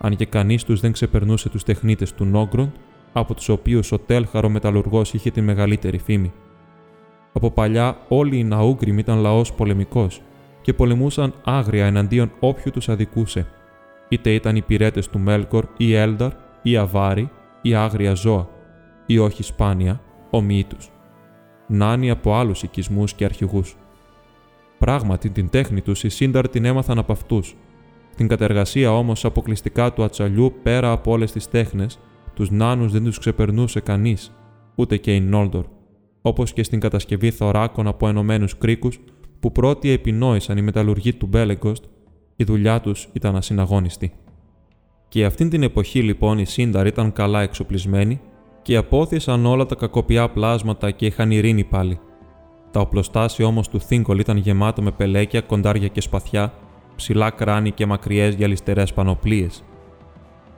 αν 0.01 0.15
και 0.15 0.25
κανείς 0.25 0.63
τους 0.63 0.79
δεν 0.79 0.91
ξεπερνούσε 0.91 1.49
τους 1.49 1.63
τεχνίτες 1.63 2.13
του 2.13 2.25
Νόγκρον, 2.25 2.71
από 3.13 3.33
τους 3.33 3.49
οποίους 3.49 3.91
ο 3.91 3.99
Τέλχαρο 3.99 4.49
μεταλλουργός 4.49 5.13
είχε 5.13 5.31
τη 5.31 5.41
μεγαλύτερη 5.41 5.97
φήμη. 5.97 6.33
Από 7.33 7.51
παλιά 7.51 7.97
όλοι 8.07 8.37
οι 8.37 8.43
Ναούγκριμ 8.43 8.97
ήταν 8.97 9.17
λαός 9.17 9.53
πολεμικός 9.53 10.21
και 10.61 10.73
πολεμούσαν 10.73 11.33
άγρια 11.43 11.85
εναντίον 11.85 12.31
όποιου 12.39 12.71
τους 12.71 12.89
αδικούσε, 12.89 13.47
είτε 14.09 14.33
ήταν 14.33 14.55
οι 14.55 14.61
πυρέτες 14.61 15.07
του 15.07 15.19
Μέλκορ 15.19 15.65
ή 15.77 15.93
Έλνταρ 15.93 16.31
ή 16.61 16.77
Αβάρι 16.77 17.29
ή 17.61 17.73
άγρια 17.73 18.13
ζώα, 18.13 18.47
ή 19.05 19.17
όχι 19.17 19.43
σπάνια, 19.43 20.01
ομοίοι 20.29 20.63
του. 20.63 20.77
Νάνοι 21.67 22.09
από 22.09 22.35
άλλους 22.35 22.63
οικισμούς 22.63 23.13
και 23.13 23.25
αρχηγούς. 23.25 23.75
Πράγματι, 24.77 25.29
την 25.29 25.49
τέχνη 25.49 25.81
τους 25.81 26.03
οι 26.03 26.09
Σύνταρ 26.09 26.49
την 26.49 26.65
έμαθαν 26.65 26.97
από 26.97 27.11
αυτούς. 27.11 27.55
Την 28.15 28.27
κατεργασία 28.27 28.91
όμως 28.97 29.25
αποκλειστικά 29.25 29.93
του 29.93 30.03
ατσαλιού 30.03 30.53
πέρα 30.63 30.91
από 30.91 31.11
όλες 31.11 31.31
τις 31.31 31.49
τέχνες, 31.49 31.99
τους 32.33 32.51
νάνους 32.51 32.91
δεν 32.91 33.03
τους 33.03 33.19
ξεπερνούσε 33.19 33.79
κανείς, 33.79 34.31
ούτε 34.75 34.97
και 34.97 35.15
οι 35.15 35.19
Νόλντορ, 35.19 35.65
όπως 36.21 36.53
και 36.53 36.63
στην 36.63 36.79
κατασκευή 36.79 37.31
θωράκων 37.31 37.87
από 37.87 38.07
ενωμένους 38.07 38.57
κρίκους 38.57 38.99
που 39.39 39.51
πρώτοι 39.51 39.89
επινόησαν 39.89 40.57
οι 40.57 40.61
μεταλλουργοί 40.61 41.13
του 41.13 41.27
Μπέλεγκοστ, 41.27 41.83
η 42.35 42.43
δουλειά 42.43 42.81
τους 42.81 43.09
ήταν 43.13 43.35
ασυναγώνιστη. 43.35 44.11
Και 45.07 45.25
αυτήν 45.25 45.49
την 45.49 45.63
εποχή 45.63 46.01
λοιπόν 46.01 46.39
οι 46.39 46.45
Σύνταρ 46.45 46.87
ήταν 46.87 47.11
καλά 47.13 47.41
εξοπλισμένοι 47.41 48.21
και 48.61 48.75
απόθεσαν 48.75 49.45
όλα 49.45 49.65
τα 49.65 49.75
κακοπιά 49.75 50.29
πλάσματα 50.29 50.91
και 50.91 51.05
είχαν 51.05 51.31
ειρήνη 51.31 51.63
πάλι. 51.63 51.99
Τα 52.71 52.79
οπλοστάσια 52.79 53.45
όμως 53.45 53.69
του 53.69 53.79
Θίνκολ 53.79 54.19
ήταν 54.19 54.37
γεμάτα 54.37 54.81
με 54.81 54.91
πελέκια, 54.91 55.41
κοντάρια 55.41 55.87
και 55.87 56.01
σπαθιά, 56.01 56.53
ψηλά 57.01 57.29
κράνη 57.29 57.71
και 57.71 57.85
μακριές 57.85 58.35
γυαλιστερές 58.35 58.93
πανοπλίες. 58.93 59.63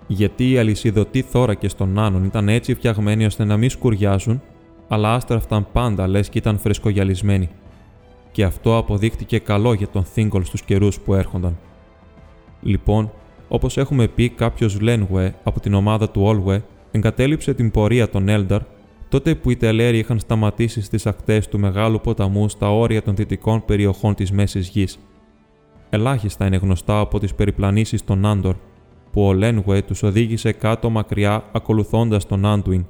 Γιατί 0.07 0.51
οι 0.51 0.57
αλυσιδωτοί 0.57 1.21
θώρακε 1.21 1.67
των 1.77 1.89
Νάνων 1.89 2.23
ήταν 2.23 2.49
έτσι 2.49 2.73
φτιαγμένοι 2.73 3.25
ώστε 3.25 3.43
να 3.43 3.57
μην 3.57 3.69
σκουριάζουν, 3.69 4.41
αλλά 4.87 5.13
άστραφταν 5.13 5.67
πάντα 5.71 6.07
λες 6.07 6.29
και 6.29 6.37
ήταν 6.37 6.59
φρεσκογιαλισμένοι. 6.59 7.49
Και 8.31 8.43
αυτό 8.43 8.77
αποδείχτηκε 8.77 9.39
καλό 9.39 9.73
για 9.73 9.87
τον 9.87 10.03
Θίνκολ 10.03 10.43
στους 10.43 10.61
καιρούς 10.61 10.99
που 10.99 11.13
έρχονταν. 11.13 11.57
Λοιπόν, 12.61 13.11
Όπως 13.47 13.77
έχουμε 13.77 14.07
πει, 14.07 14.29
κάποιος 14.29 14.79
Λένγουε 14.79 15.35
από 15.43 15.59
την 15.59 15.73
ομάδα 15.73 16.09
του 16.09 16.21
Όλουε 16.21 16.63
εγκατέλειψε 16.91 17.53
την 17.53 17.71
πορεία 17.71 18.09
των 18.09 18.29
Έλνταρ 18.29 18.61
τότε 19.09 19.35
που 19.35 19.49
οι 19.49 19.55
Τελέροι 19.55 19.97
είχαν 19.97 20.19
σταματήσει 20.19 20.81
στις 20.81 21.05
ακτές 21.05 21.47
του 21.47 21.59
μεγάλου 21.59 22.01
ποταμού 22.01 22.49
στα 22.49 22.71
όρια 22.71 23.01
των 23.01 23.15
δυτικών 23.15 23.65
περιοχών 23.65 24.15
της 24.15 24.31
μέσης 24.31 24.67
γης. 24.67 24.97
Ελάχιστα 25.93 26.45
είναι 26.45 26.57
γνωστά 26.57 26.99
από 26.99 27.19
τις 27.19 27.35
περιπλανήσεις 27.35 28.03
των 28.03 28.25
Άντορ, 28.25 28.55
που 29.11 29.25
ο 29.25 29.33
Λένγουε 29.33 29.81
τους 29.81 30.03
οδήγησε 30.03 30.51
κάτω 30.51 30.89
μακριά 30.89 31.43
ακολουθώντας 31.51 32.25
τον 32.25 32.45
Άντουιν. 32.45 32.85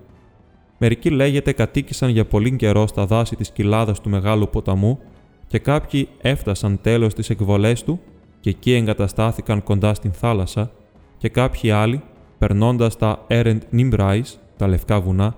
Μερικοί 0.78 1.10
λέγεται 1.10 1.52
κατοίκησαν 1.52 2.10
για 2.10 2.26
πολύ 2.26 2.56
καιρό 2.56 2.88
στα 2.88 3.06
δάση 3.06 3.36
της 3.36 3.52
κοιλάδας 3.52 4.02
του 4.02 4.10
μεγάλου 4.10 4.50
ποταμού 4.50 5.00
και 5.48 5.60
κάποιοι 5.60 6.08
έφτασαν 6.22 6.80
τέλος 6.82 7.12
στι 7.12 7.24
εκβολές 7.30 7.84
του 7.84 8.00
και 8.40 8.50
εκεί 8.50 8.74
εγκαταστάθηκαν 8.74 9.64
κοντά 9.64 9.94
στην 9.94 10.12
θάλασσα 10.12 10.72
και 11.18 11.30
κάποιοι 11.30 11.72
άλλοι, 11.72 12.02
περνώντας 12.38 12.98
τα 12.98 13.26
Erend 13.28 13.60
Nimbrais, 13.74 14.38
τα 14.58 14.68
λευκά 14.68 15.02
βουνά, 15.02 15.36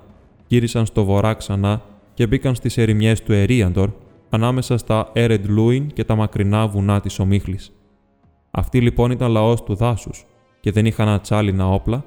γύρισαν 0.48 0.86
στο 0.86 1.04
βορρά 1.04 1.34
ξανά 1.34 1.82
και 2.14 2.28
μπήκαν 2.28 2.56
στις 2.56 2.78
ερημιές 2.78 3.24
του 3.24 3.34
Ερίαντορ, 3.34 3.90
ανάμεσα 4.36 4.78
στα 4.78 5.12
Erend 5.16 5.46
Luin 5.58 5.88
και 5.94 6.04
τα 6.04 6.16
μακρινά 6.16 6.68
βουνά 6.68 7.00
της 7.00 7.20
Ομίχλης. 7.20 7.72
Αυτοί 8.52 8.82
λοιπόν 8.82 9.12
ήταν 9.12 9.32
λαός 9.32 9.64
του 9.64 9.76
δάσους 9.76 10.26
και 10.60 10.72
δεν 10.72 10.86
είχαν 10.86 11.08
ατσάλινα 11.08 11.70
όπλα, 11.70 12.06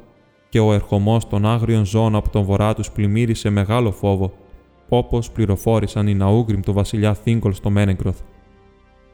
και 0.48 0.60
ο 0.60 0.72
ερχομός 0.72 1.28
των 1.28 1.46
άγριων 1.46 1.84
ζώων 1.84 2.14
από 2.14 2.28
τον 2.28 2.42
βορρά 2.42 2.74
τους 2.74 2.90
πλημμύρισε 2.90 3.50
μεγάλο 3.50 3.92
φόβο, 3.92 4.32
όπως 4.88 5.30
πληροφόρησαν 5.30 6.06
οι 6.06 6.14
Ναούγκριμ 6.14 6.60
του 6.60 6.72
βασιλιά 6.72 7.14
Θίγκολ 7.14 7.52
στο 7.52 7.70
Μένεγκροθ. 7.70 8.20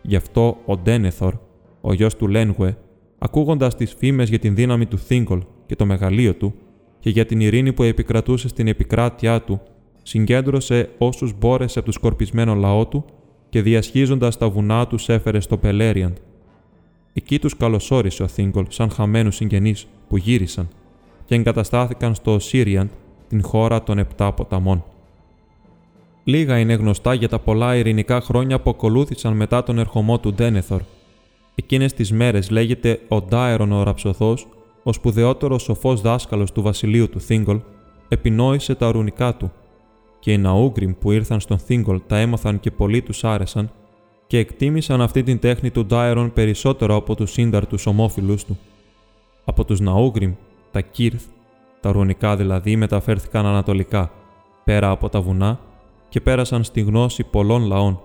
Γι' 0.03 0.17
αυτό 0.17 0.57
ο 0.67 0.77
Ντένεθορ, 0.77 1.35
ο 1.81 1.93
γιος 1.93 2.17
του 2.17 2.29
Λένγουε, 2.29 2.77
ακούγοντας 3.19 3.77
τις 3.77 3.95
φήμες 3.95 4.29
για 4.29 4.39
την 4.39 4.55
δύναμη 4.55 4.87
του 4.87 4.99
Θίγκολ 4.99 5.43
και 5.67 5.77
το 5.77 5.87
μεγαλείο 5.87 6.35
του 6.35 6.55
και 6.99 7.11
για 7.11 7.27
την 7.27 7.41
ειρήνη 7.41 7.73
που 7.73 7.83
επικρατούσε 7.83 8.49
στην 8.49 8.67
επικράτειά 8.69 9.43
του, 9.43 9.61
συγκέντρωσε 10.05 10.91
όσους 10.99 11.33
μπόρεσε 11.39 11.79
από 11.79 11.87
το 11.87 11.93
σκορπισμένο 11.93 12.55
λαό 12.55 12.87
του 12.87 13.05
και 13.49 13.63
διασχίζοντας 13.63 14.39
τα 14.39 14.49
βουνά 14.49 14.87
τους 14.87 15.09
έφερε 15.09 15.41
στο 15.41 15.57
Πελέριαντ. 15.57 16.17
Εκεί 17.13 17.39
τους 17.39 17.57
καλωσόρισε 17.57 18.23
ο 18.23 18.29
Θίγκολ 18.29 18.65
σαν 18.69 18.91
χαμένους 18.91 19.37
συγγενείς 19.37 19.87
που 20.09 20.17
γύρισαν 20.17 20.69
και 21.25 21.35
εγκαταστάθηκαν 21.35 22.15
στο 22.15 22.39
Σύριαντ, 22.39 22.89
την 23.29 23.43
χώρα 23.43 23.83
των 23.83 23.99
Επτά 23.99 24.33
Ποταμών. 24.33 24.85
Λίγα 26.25 26.59
είναι 26.59 26.75
γνωστά 26.75 27.15
για 27.15 27.29
τα 27.29 27.39
πολλά 27.39 27.77
ειρηνικά 27.77 28.21
χρόνια 28.21 28.61
που 28.61 28.71
ακολούθησαν 28.71 29.37
μετά 29.37 29.63
τον 29.63 29.79
ερχομό 29.79 30.19
του 30.19 30.35
Ντένεθορ 30.35 30.81
Εκείνες 31.55 31.93
τις 31.93 32.13
μέρες 32.13 32.51
λέγεται 32.51 33.01
ο 33.09 33.23
Ντάερον 33.23 33.73
ο 33.73 33.83
Ραψοθός, 33.83 34.47
ο 34.83 34.93
σπουδαιότερος 34.93 35.63
σοφός 35.63 36.01
δάσκαλος 36.01 36.53
του 36.53 36.63
βασιλείου 36.63 37.09
του 37.09 37.21
Θίγκολ, 37.21 37.61
επινόησε 38.09 38.75
τα 38.75 38.91
ρουνικά 38.91 39.35
του, 39.35 39.53
και 40.25 40.33
οι 40.33 40.39
Ναούγκριμ 40.39 40.93
που 40.99 41.11
ήρθαν 41.11 41.41
στον 41.41 41.59
Θίγκολ 41.59 42.01
τα 42.07 42.19
έμαθαν 42.19 42.61
και 42.61 42.71
πολλοί 42.71 43.03
τους 43.03 43.25
άρεσαν 43.25 43.71
και 44.27 44.39
εκτίμησαν 44.39 45.01
αυτή 45.01 45.23
την 45.23 45.39
τέχνη 45.39 45.71
του 45.71 45.87
Ντάερον 45.87 46.33
περισσότερο 46.33 46.95
από 46.97 47.15
τους 47.15 47.33
Σύνταρ 47.33 47.67
του 47.67 47.79
ομόφυλου 47.85 48.37
του. 48.47 48.59
Από 49.45 49.65
τους 49.65 49.81
Ναούγκριμ, 49.81 50.33
τα 50.71 50.81
Κύρθ, 50.81 51.25
τα 51.81 51.93
ρουνικά 51.93 52.37
δηλαδή, 52.37 52.77
μεταφέρθηκαν 52.77 53.47
ανατολικά, 53.47 54.11
πέρα 54.65 54.91
από 54.91 55.09
τα 55.09 55.21
βουνά 55.21 55.61
και 56.09 56.21
πέρασαν 56.21 56.65
στη 56.65 56.81
γνώση 56.81 57.25
πολλών 57.25 57.63
λαών 57.67 58.01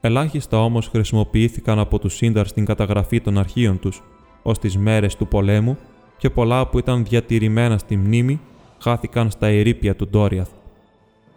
Ελάχιστα 0.00 0.62
όμως 0.62 0.88
χρησιμοποιήθηκαν 0.88 1.78
από 1.78 1.98
τους 1.98 2.14
Σύνταρ 2.14 2.46
στην 2.46 2.64
καταγραφή 2.64 3.20
των 3.20 3.38
αρχείων 3.38 3.78
τους, 3.78 4.02
ως 4.42 4.58
τις 4.58 4.76
μέρες 4.76 5.16
του 5.16 5.28
πολέμου 5.28 5.76
και 6.18 6.30
πολλά 6.30 6.66
που 6.66 6.78
ήταν 6.78 7.04
διατηρημένα 7.04 7.78
στη 7.78 7.96
μνήμη 7.96 8.40
χάθηκαν 8.78 9.30
στα 9.30 9.46
ερήπια 9.46 9.96
του 9.96 10.08
Ντόριαθ. 10.08 10.48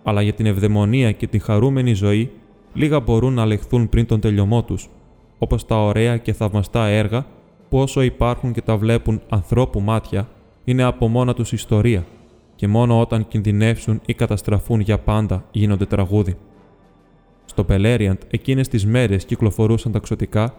Αλλά 0.04 0.22
για 0.22 0.34
την 0.34 0.46
ευδαιμονία 0.46 1.12
και 1.12 1.28
την 1.28 1.42
χαρούμενη 1.42 1.94
ζωή, 1.94 2.32
λίγα 2.74 3.00
μπορούν 3.00 3.34
να 3.34 3.46
λεχθούν 3.46 3.90
πριν 3.90 4.06
τον 4.06 4.20
τελειωμό 4.20 4.64
τους, 4.64 4.90
όπως 5.38 5.66
τα 5.66 5.84
ωραία 5.84 6.18
και 6.18 6.34
θαυμαστά 6.34 6.86
έργα 6.86 7.26
που 7.70 7.78
όσο 7.78 8.02
υπάρχουν 8.02 8.54
και 8.54 8.62
τα 8.62 8.78
βλέπουν 8.78 9.22
ανθρώπου 9.30 9.80
μάτια, 9.80 10.28
είναι 10.64 10.84
από 10.84 11.08
μόνα 11.08 11.34
τους 11.34 11.52
ιστορία, 11.52 12.06
και 12.56 12.68
μόνο 12.68 13.00
όταν 13.00 13.28
κινδυνεύσουν 13.28 14.02
ή 14.06 14.14
καταστραφούν 14.14 14.80
για 14.80 15.00
πάντα 15.00 15.44
γίνονται 15.52 15.86
τραγούδι. 15.86 16.36
Στο 17.46 17.64
Πελέριαντ 17.64 18.18
εκείνες 18.30 18.68
τις 18.68 18.86
μέρες 18.86 19.26
κυκλοφορούσαν 19.26 19.92
τα 19.92 20.00
ξωτικά 20.00 20.54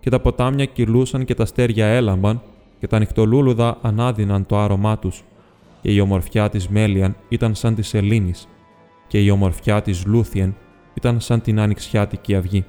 και 0.00 0.10
τα 0.10 0.20
ποτάμια 0.20 0.64
κυλούσαν 0.64 1.24
και 1.24 1.34
τα 1.34 1.44
στέρια 1.44 1.86
έλαμπαν 1.86 2.42
και 2.78 2.86
τα 2.86 2.98
νυχτολούλουδα 2.98 3.78
ανάδυναν 3.82 4.46
το 4.46 4.58
άρωμά 4.58 4.98
τους, 4.98 5.24
και 5.82 5.92
η 5.92 6.00
ομορφιά 6.00 6.48
της 6.48 6.68
Μέλιαν 6.68 7.16
ήταν 7.28 7.54
σαν 7.54 7.74
της 7.74 7.94
Ελλήνη, 7.94 8.32
και 9.06 9.20
η 9.22 9.30
ομορφιά 9.30 9.82
της 9.82 10.06
Λούθιεν 10.06 10.56
ήταν 10.94 11.20
σαν 11.20 11.40
την 11.40 11.60
ανοιξιάτικη 11.60 12.34
αυγή. 12.34 12.64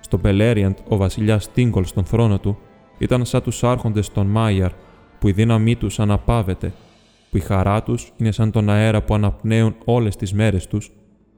Στο 0.00 0.18
Πελέριαντ 0.18 0.76
ο 0.88 0.96
βασιλιάς 0.96 1.52
Τίγκολ 1.52 1.84
στον 1.84 2.04
θρόνο 2.04 2.38
του 2.38 2.58
ήταν 2.98 3.24
σαν 3.24 3.42
τους 3.42 3.64
άρχοντες 3.64 4.12
των 4.12 4.26
Μάιαρ, 4.26 4.70
που 5.18 5.28
η 5.28 5.32
δύναμή 5.32 5.76
τους 5.76 5.98
αναπάβεται, 6.00 6.72
που 7.30 7.36
η 7.36 7.40
χαρά 7.40 7.82
τους 7.82 8.12
είναι 8.16 8.30
σαν 8.30 8.50
τον 8.50 8.70
αέρα 8.70 9.02
που 9.02 9.14
αναπνέουν 9.14 9.74
όλες 9.84 10.16
τις 10.16 10.32
μέρες 10.32 10.66
τους 10.66 10.90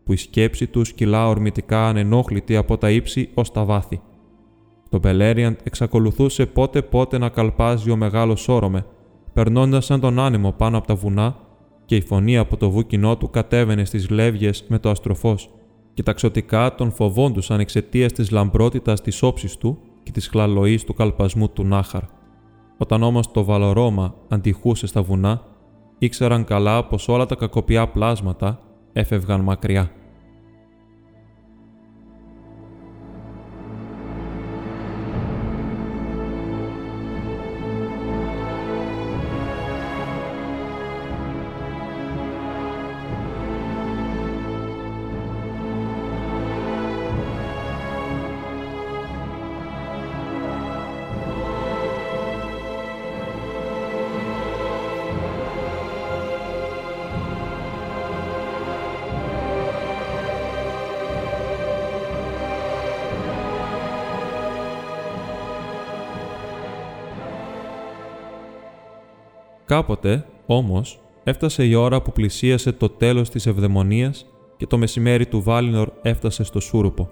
που 0.05 0.13
η 0.13 0.17
σκέψη 0.17 0.67
τους 0.67 0.93
κυλά 0.93 1.29
ορμητικά 1.29 1.89
ανενόχλητη 1.89 2.57
από 2.57 2.79
τα 2.79 2.91
ύψη 2.91 3.31
ως 3.35 3.53
τα 3.53 3.65
βάθη. 3.65 4.01
Το 4.89 4.99
Μπελέριαντ 4.99 5.57
εξακολουθούσε 5.63 6.47
πότε 6.47 6.83
πότε 6.83 7.19
να 7.19 7.29
καλπάζει 7.29 7.91
ο 7.91 7.97
μεγάλος 7.97 8.49
όρομε, 8.49 8.87
περνώντας 9.33 9.85
σαν 9.85 10.01
τον 10.01 10.19
άνεμο 10.19 10.53
πάνω 10.53 10.79
από 10.79 10.87
τα 10.87 10.95
βουνά, 10.95 11.37
και 11.91 11.97
η 11.97 12.01
φωνή 12.01 12.39
από 12.39 12.57
το 12.57 12.71
βούκινό 12.71 13.17
του 13.17 13.31
κατέβαινε 13.31 13.85
στις 13.85 14.11
λεύγες 14.11 14.65
με 14.69 14.79
το 14.79 14.91
αστροφός, 14.91 15.51
και 15.95 16.03
τα 16.03 16.13
ξωτικά 16.13 16.75
τον 16.75 16.93
φοβόντουσαν 16.93 17.61
εξαιτίας 17.61 18.13
της 18.13 18.31
λαμπρότητας 18.31 19.01
της 19.01 19.23
όψης 19.23 19.57
του 19.57 19.79
και 20.03 20.11
της 20.11 20.29
χλαλοής 20.29 20.85
του 20.85 20.95
καλπασμού 20.95 21.49
του 21.51 21.65
Νάχαρ. 21.65 22.03
Όταν 22.79 23.03
όμως 23.03 23.31
το 23.31 23.45
βαλορώμα 23.45 24.15
αντιχούσε 24.29 24.87
στα 24.87 25.03
βουνά, 25.03 25.43
ήξεραν 25.99 26.45
καλά 26.45 26.85
πως 26.85 27.09
όλα 27.09 27.27
τα 27.27 27.35
κακοπιά 27.35 27.89
πλάσματα 27.89 28.61
έφευγαν 28.93 29.41
μακριά. 29.41 29.91
Κάποτε, 69.81 70.25
όμως, 70.47 71.01
έφτασε 71.25 71.65
η 71.65 71.75
ώρα 71.75 72.03
που 72.03 72.13
πλησίασε 72.13 72.73
το 72.73 72.89
τέλος 72.89 73.31
της 73.31 73.47
ευδαιμονίας 73.47 74.27
και 74.57 74.67
το 74.67 74.79
μεσημέρι 74.79 75.27
του 75.27 75.43
Βάλινορ 75.43 75.89
έφτασε 76.03 76.45
στο 76.45 76.61
Σούρουπο. 76.61 77.09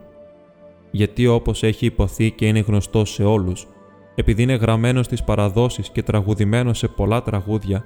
Γιατί 0.91 1.27
όπως 1.27 1.63
έχει 1.63 1.87
υποθεί 1.87 2.31
και 2.31 2.47
είναι 2.47 2.59
γνωστό 2.59 3.05
σε 3.05 3.25
όλους, 3.25 3.67
επειδή 4.15 4.43
είναι 4.43 4.55
γραμμένος 4.55 5.05
στις 5.07 5.25
παραδόσεις 5.25 5.91
και 5.91 6.03
τραγουδημένο 6.03 6.73
σε 6.73 6.89
πολλά 6.89 7.23
τραγούδια, 7.23 7.85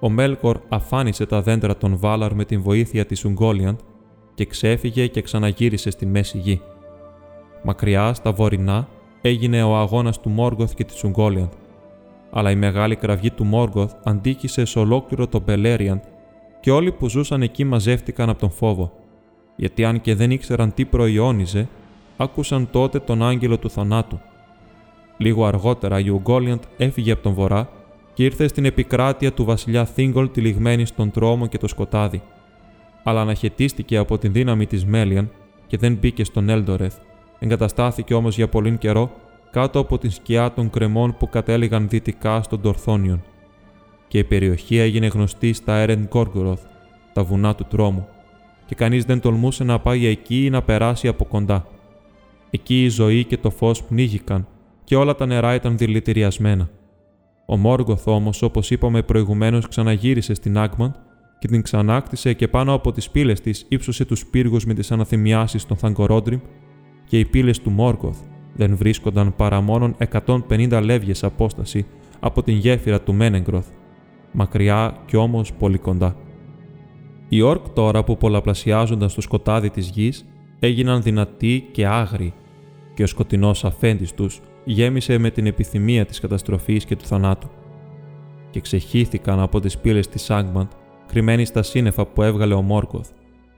ο 0.00 0.08
Μέλκορ 0.08 0.60
αφάνισε 0.68 1.26
τα 1.26 1.42
δέντρα 1.42 1.76
των 1.76 1.98
Βάλαρ 1.98 2.34
με 2.34 2.44
την 2.44 2.62
βοήθεια 2.62 3.06
της 3.06 3.24
Ουγγόλιαντ 3.24 3.78
και 4.34 4.44
ξέφυγε 4.44 5.06
και 5.06 5.22
ξαναγύρισε 5.22 5.90
στη 5.90 6.06
μέση 6.06 6.38
γη. 6.38 6.60
Μακριά, 7.62 8.14
στα 8.14 8.32
βορεινά, 8.32 8.88
έγινε 9.20 9.62
ο 9.62 9.76
αγώνας 9.76 10.20
του 10.20 10.28
Μόργοθ 10.28 10.74
και 10.74 10.84
της 10.84 11.04
Ουγγόλιαντ, 11.04 11.52
αλλά 12.30 12.50
η 12.50 12.56
μεγάλη 12.56 12.96
κραυγή 12.96 13.30
του 13.30 13.44
Μόργοθ 13.44 13.92
αντίκησε 14.02 14.64
σε 14.64 14.78
ολόκληρο 14.78 15.26
τον 15.26 15.42
Μπελέριαντ 15.42 16.00
και 16.60 16.70
όλοι 16.70 16.92
που 16.92 17.08
ζούσαν 17.08 17.42
εκεί 17.42 17.64
μαζεύτηκαν 17.64 18.28
από 18.28 18.40
τον 18.40 18.50
φόβο, 18.50 18.92
γιατί 19.56 19.84
αν 19.84 20.00
και 20.00 20.14
δεν 20.14 20.30
ήξεραν 20.30 20.74
τι 20.74 20.84
προϊόνιζε, 20.84 21.68
άκουσαν 22.16 22.68
τότε 22.70 22.98
τον 22.98 23.22
άγγελο 23.22 23.58
του 23.58 23.70
θανάτου. 23.70 24.20
Λίγο 25.16 25.44
αργότερα 25.44 25.98
η 25.98 26.08
Ουγγόλιαντ 26.08 26.62
έφυγε 26.76 27.12
από 27.12 27.22
τον 27.22 27.32
βορρά 27.32 27.68
και 28.14 28.24
ήρθε 28.24 28.48
στην 28.48 28.64
επικράτεια 28.64 29.32
του 29.32 29.44
βασιλιά 29.44 29.84
Θίγκολ 29.84 30.30
τυλιγμένη 30.30 30.84
στον 30.84 31.10
τρόμο 31.10 31.46
και 31.46 31.58
το 31.58 31.68
σκοτάδι. 31.68 32.22
Αλλά 33.02 33.20
αναχαιτίστηκε 33.20 33.96
από 33.96 34.18
την 34.18 34.32
δύναμη 34.32 34.66
της 34.66 34.84
Μέλιαν 34.84 35.30
και 35.66 35.76
δεν 35.76 35.94
μπήκε 35.94 36.24
στον 36.24 36.48
Έλντορεθ. 36.48 36.96
Εγκαταστάθηκε 37.38 38.14
όμως 38.14 38.36
για 38.36 38.48
πολύ 38.48 38.76
καιρό 38.76 39.10
κάτω 39.50 39.78
από 39.78 39.98
την 39.98 40.10
σκιά 40.10 40.52
των 40.52 40.70
κρεμών 40.70 41.16
που 41.18 41.28
κατέληγαν 41.28 41.88
δυτικά 41.88 42.42
στον 42.42 42.60
Τορθόνιον. 42.60 43.22
Και 44.08 44.18
η 44.18 44.24
περιοχή 44.24 44.78
έγινε 44.78 45.06
γνωστή 45.06 45.52
στα 45.52 45.76
Έρεν 45.76 46.06
Γκόργκοροθ, 46.08 46.62
τα 47.12 47.24
βουνά 47.24 47.54
του 47.54 47.66
τρόμου, 47.68 48.06
και 48.66 48.74
κανείς 48.74 49.04
δεν 49.04 49.20
τολμούσε 49.20 49.64
να 49.64 49.78
πάει 49.78 50.06
εκεί 50.06 50.44
ή 50.44 50.50
να 50.50 50.62
περάσει 50.62 51.08
από 51.08 51.24
κοντά. 51.24 51.66
Εκεί 52.50 52.84
η 52.84 52.88
ζωή 52.88 53.24
και 53.24 53.36
το 53.36 53.50
φως 53.50 53.82
πνίγηκαν 53.82 54.46
και 54.84 54.96
όλα 54.96 55.14
τα 55.14 55.26
νερά 55.26 55.54
ήταν 55.54 55.78
δηλητηριασμένα. 55.78 56.70
Ο 57.46 57.56
Μόργοθ 57.56 58.06
όμως, 58.06 58.42
όπως 58.42 58.70
είπαμε 58.70 59.02
προηγουμένως, 59.02 59.68
ξαναγύρισε 59.68 60.34
στην 60.34 60.58
Άγμαντ 60.58 60.94
και 61.38 61.48
την 61.48 61.62
ξανάκτησε 61.62 62.32
και 62.32 62.48
πάνω 62.48 62.72
από 62.72 62.92
τις 62.92 63.10
πύλες 63.10 63.40
της 63.40 63.66
ύψωσε 63.68 64.04
τους 64.04 64.26
πύργους 64.26 64.64
με 64.64 64.74
τις 64.74 64.92
αναθυμιάσεις 64.92 65.66
των 65.66 65.76
Θαγκορόντριμ 65.76 66.40
και 67.06 67.18
οι 67.18 67.24
πύλες 67.24 67.60
του 67.60 67.70
Μόργοθ 67.70 68.18
δεν 68.54 68.76
βρίσκονταν 68.76 69.36
παρά 69.36 69.60
μόνον 69.60 69.96
150 70.26 70.80
λεύγες 70.82 71.24
απόσταση 71.24 71.86
από 72.20 72.42
την 72.42 72.54
γέφυρα 72.54 73.00
του 73.00 73.14
Μένεγκροθ, 73.14 73.68
μακριά 74.32 74.96
κι 75.06 75.16
όμως 75.16 75.52
πολύ 75.52 75.78
κοντά. 75.78 76.16
Οι 77.28 77.40
όρκ 77.40 77.68
τώρα 77.68 78.04
που 78.04 78.16
πολλαπλασιάζονταν 78.16 79.08
στο 79.08 79.20
σκοτάδι 79.20 79.70
της 79.70 79.88
γης 79.88 80.26
έγιναν 80.58 81.02
δυνατοί 81.02 81.68
και 81.72 81.86
άγριοι 81.86 82.32
και 82.94 83.02
ο 83.02 83.06
σκοτεινός 83.06 83.64
αφέντης 83.64 84.12
τους 84.14 84.40
γέμισε 84.64 85.18
με 85.18 85.30
την 85.30 85.46
επιθυμία 85.46 86.06
της 86.06 86.20
καταστροφής 86.20 86.84
και 86.84 86.96
του 86.96 87.04
θανάτου. 87.04 87.48
Και 88.50 88.60
ξεχύθηκαν 88.60 89.40
από 89.40 89.60
τις 89.60 89.78
πύλες 89.78 90.08
της 90.08 90.30
Άγμαντ, 90.30 90.70
κρυμμένοι 91.06 91.44
στα 91.44 91.62
σύννεφα 91.62 92.06
που 92.06 92.22
έβγαλε 92.22 92.54
ο 92.54 92.62
Μόρκοθ, 92.62 93.10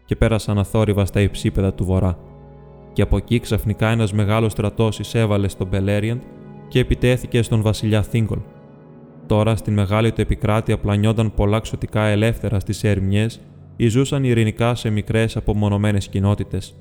και 0.05 0.17
πέρασαν 0.17 0.59
αθόρυβα 0.59 1.05
στα 1.05 1.21
υψίπεδα 1.21 1.75
του 1.75 1.85
βορρά. 1.85 2.19
Και 2.93 3.03
από 3.03 3.17
εκεί 3.17 3.39
ξαφνικά 3.39 3.89
ένας 3.89 4.13
μεγάλος 4.13 4.53
στρατός 4.53 4.99
εισέβαλε 4.99 5.49
στον 5.49 5.67
Μπελέριαντ 5.67 6.21
και 6.69 6.79
επιτέθηκε 6.79 7.43
στον 7.43 7.63
βασιλιά 7.63 8.03
Θίγκολ. 8.03 8.39
Τώρα 9.27 9.57
στην 9.57 9.73
μεγάλη 9.73 10.13
του 10.13 10.21
επικράτεια 10.21 10.79
πλανιόνταν 10.79 11.35
πολλά 11.35 11.61
ξωτικά 11.61 12.03
ελεύθερα 12.07 12.61
στις 12.61 12.85
ερμιές 12.85 13.41
ή 13.77 13.89
ζούσαν 13.89 14.25
ειρηνικά 14.25 14.75
σε 14.75 14.91
μικρές 14.91 15.37
απομονωμένες 15.37 16.09
κοινότητες 16.09 16.75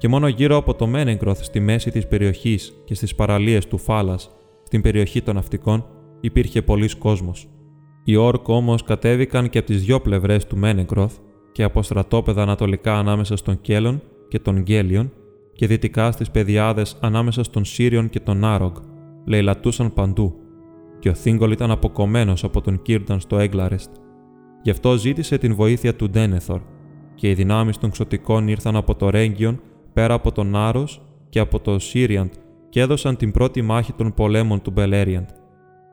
και 0.00 0.08
μόνο 0.08 0.28
γύρω 0.28 0.56
από 0.56 0.74
το 0.74 0.86
Μένεγκροθ 0.86 1.42
στη 1.42 1.60
μέση 1.60 1.90
της 1.90 2.06
περιοχής 2.06 2.72
και 2.84 2.94
στις 2.94 3.14
παραλίες 3.14 3.66
του 3.66 3.78
Φάλας, 3.78 4.30
στην 4.62 4.82
περιοχή 4.82 5.22
των 5.22 5.34
ναυτικών, 5.34 5.84
υπήρχε 6.20 6.62
πολλής 6.62 6.94
κόσμος. 6.94 7.48
Οι 8.04 8.16
Όρκ 8.16 8.48
όμως 8.48 8.82
κατέβηκαν 8.82 9.48
και 9.48 9.58
από 9.58 9.66
τις 9.66 9.82
δυο 9.84 10.00
πλευρές 10.00 10.46
του 10.46 10.56
Μένεγκροθ 10.56 11.16
και 11.52 11.62
από 11.62 11.82
στρατόπεδα 11.82 12.42
ανατολικά 12.42 12.98
ανάμεσα 12.98 13.36
στον 13.36 13.60
Κέλον 13.60 14.02
και 14.28 14.38
τον 14.38 14.62
Γκέλιον 14.62 15.12
και 15.52 15.66
δυτικά 15.66 16.12
στις 16.12 16.30
πεδιάδες 16.30 16.96
ανάμεσα 17.00 17.42
στον 17.42 17.64
Σύριον 17.64 18.08
και 18.08 18.20
τον 18.20 18.44
Άρογκ, 18.44 18.76
λαιλατούσαν 19.24 19.92
παντού, 19.92 20.34
και 20.98 21.08
ο 21.08 21.14
Θίγκολ 21.14 21.50
ήταν 21.50 21.70
αποκομμένος 21.70 22.44
από 22.44 22.60
τον 22.60 22.82
Κίρνταν 22.82 23.20
στο 23.20 23.38
Έγκλαρεστ. 23.38 23.90
Γι' 24.62 24.70
αυτό 24.70 24.96
ζήτησε 24.96 25.38
την 25.38 25.54
βοήθεια 25.54 25.94
του 25.94 26.10
Ντένεθορ, 26.10 26.60
και 27.14 27.30
οι 27.30 27.34
δυνάμεις 27.34 27.78
των 27.78 27.90
ξωτικών 27.90 28.48
ήρθαν 28.48 28.76
από 28.76 28.94
το 28.94 29.10
Ρέγγιον 29.10 29.60
πέρα 29.92 30.14
από 30.14 30.32
τον 30.32 30.56
Άρος 30.56 31.02
και 31.28 31.38
από 31.38 31.60
το 31.60 31.78
Σύριαντ 31.78 32.32
και 32.68 32.80
έδωσαν 32.80 33.16
την 33.16 33.30
πρώτη 33.30 33.62
μάχη 33.62 33.92
των 33.92 34.14
πολέμων 34.14 34.62
του 34.62 34.70
Μπελέριαντ. 34.70 35.28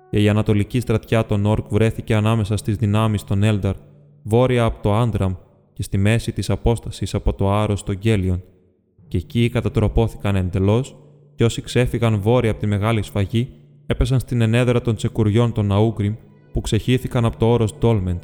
Και 0.09 0.21
η 0.21 0.29
ανατολική 0.29 0.79
στρατιά 0.79 1.25
των 1.25 1.45
Όρκ 1.45 1.65
βρέθηκε 1.69 2.15
ανάμεσα 2.15 2.57
στις 2.57 2.75
δυνάμεις 2.75 3.23
των 3.23 3.43
Έλνταρ, 3.43 3.75
βόρεια 4.23 4.63
από 4.63 4.81
το 4.81 4.93
Άντραμ 4.95 5.33
και 5.73 5.83
στη 5.83 5.97
μέση 5.97 6.31
της 6.31 6.49
απόστασης 6.49 7.13
από 7.13 7.33
το 7.33 7.53
Άρος 7.53 7.79
στο 7.79 7.93
Γκέλιον. 7.93 8.43
Και 9.07 9.17
εκεί 9.17 9.49
κατατροπώθηκαν 9.49 10.35
εντελώς 10.35 10.97
και 11.35 11.43
όσοι 11.43 11.61
ξέφυγαν 11.61 12.21
βόρεια 12.21 12.51
από 12.51 12.59
τη 12.59 12.67
μεγάλη 12.67 13.01
σφαγή 13.01 13.49
έπεσαν 13.85 14.19
στην 14.19 14.41
ενέδρα 14.41 14.81
των 14.81 14.95
τσεκουριών 14.95 15.53
των 15.53 15.71
Αούγκριμ 15.71 16.15
που 16.51 16.61
ξεχύθηκαν 16.61 17.25
από 17.25 17.37
το 17.37 17.45
όρος 17.45 17.77
Ντόλμεντ. 17.77 18.21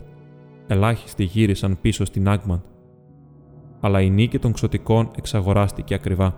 Ελάχιστοι 0.68 1.24
γύρισαν 1.24 1.78
πίσω 1.82 2.06
στην 2.06 2.30
Άγμαντ 2.30 2.62
αλλά 3.86 4.02
η 4.02 4.10
νίκη 4.10 4.40
των 4.40 4.54
ξωτικών 4.54 5.12
εξαγοράστηκε 5.18 5.94
ακριβά. 5.94 6.36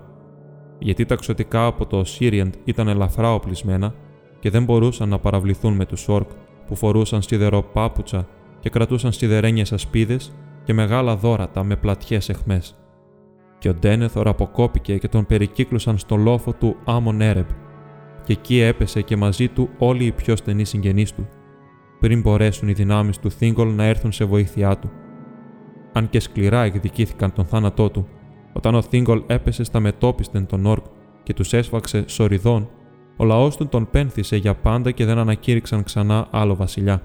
Γιατί 0.79 1.05
τα 1.05 1.15
ξωτικά 1.15 1.65
από 1.65 1.85
το 1.85 2.03
Osiriant 2.05 2.49
ήταν 2.63 2.87
ελαφρά 2.87 3.33
οπλισμένα 3.33 3.93
και 4.39 4.49
δεν 4.49 4.63
μπορούσαν 4.63 5.09
να 5.09 5.19
παραβληθούν 5.19 5.73
με 5.73 5.85
τους 5.85 6.07
Όρκ 6.07 6.29
που 6.67 6.75
φορούσαν 6.75 7.21
σιδερό 7.21 7.61
πάπουτσα 7.63 8.27
και 8.59 8.69
κρατούσαν 8.69 9.11
σιδερένιες 9.11 9.73
ασπίδες 9.73 10.35
και 10.63 10.73
μεγάλα 10.73 11.15
δόρατα 11.15 11.63
με 11.63 11.75
πλατιές 11.75 12.29
εχμές. 12.29 12.75
Και 13.65 13.71
ο 13.71 13.75
Ντένεθορ 13.75 14.27
αποκόπηκε 14.27 14.97
και 14.97 15.07
τον 15.07 15.25
περικύκλωσαν 15.25 15.97
στο 15.97 16.15
λόφο 16.15 16.53
του 16.53 16.75
Άμον 16.85 17.21
Έρεμπ 17.21 17.47
και 18.25 18.33
εκεί 18.33 18.59
έπεσε 18.59 19.01
και 19.01 19.15
μαζί 19.15 19.47
του 19.47 19.69
όλοι 19.77 20.05
οι 20.05 20.11
πιο 20.11 20.35
στενοί 20.35 20.65
συγγενείς 20.65 21.13
του, 21.13 21.27
πριν 21.99 22.21
μπορέσουν 22.21 22.67
οι 22.67 22.73
δυνάμεις 22.73 23.19
του 23.19 23.31
Θίγκολ 23.31 23.75
να 23.75 23.83
έρθουν 23.83 24.11
σε 24.11 24.25
βοήθειά 24.25 24.77
του 24.77 24.91
αν 25.93 26.09
και 26.09 26.19
σκληρά 26.19 26.63
εκδικήθηκαν 26.63 27.33
τον 27.33 27.45
θάνατό 27.45 27.89
του, 27.89 28.07
όταν 28.53 28.75
ο 28.75 28.81
Θίγκολ 28.81 29.23
έπεσε 29.27 29.63
στα 29.63 29.79
μετόπιστεν 29.79 30.45
των 30.45 30.65
Όρκ 30.65 30.85
και 31.23 31.33
τους 31.33 31.53
έσφαξε 31.53 32.03
σοριδών, 32.07 32.69
ο 33.17 33.25
λαός 33.25 33.57
του 33.57 33.67
τον 33.67 33.89
πένθησε 33.89 34.35
για 34.35 34.55
πάντα 34.55 34.91
και 34.91 35.05
δεν 35.05 35.17
ανακήρυξαν 35.17 35.83
ξανά 35.83 36.27
άλλο 36.31 36.55
βασιλιά. 36.55 37.01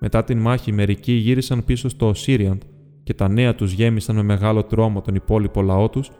Μετά 0.00 0.24
την 0.24 0.38
μάχη, 0.38 0.72
μερικοί 0.72 1.12
γύρισαν 1.12 1.64
πίσω 1.64 1.88
στο 1.88 2.08
Οσύριαντ 2.08 2.62
και 3.06 3.14
τα 3.14 3.28
νέα 3.28 3.54
τους 3.54 3.72
γέμισαν 3.72 4.16
με 4.16 4.22
μεγάλο 4.22 4.64
τρόμο 4.64 5.00
τον 5.00 5.14
υπόλοιπο 5.14 5.62
λαό 5.62 5.88
τους 5.88 6.10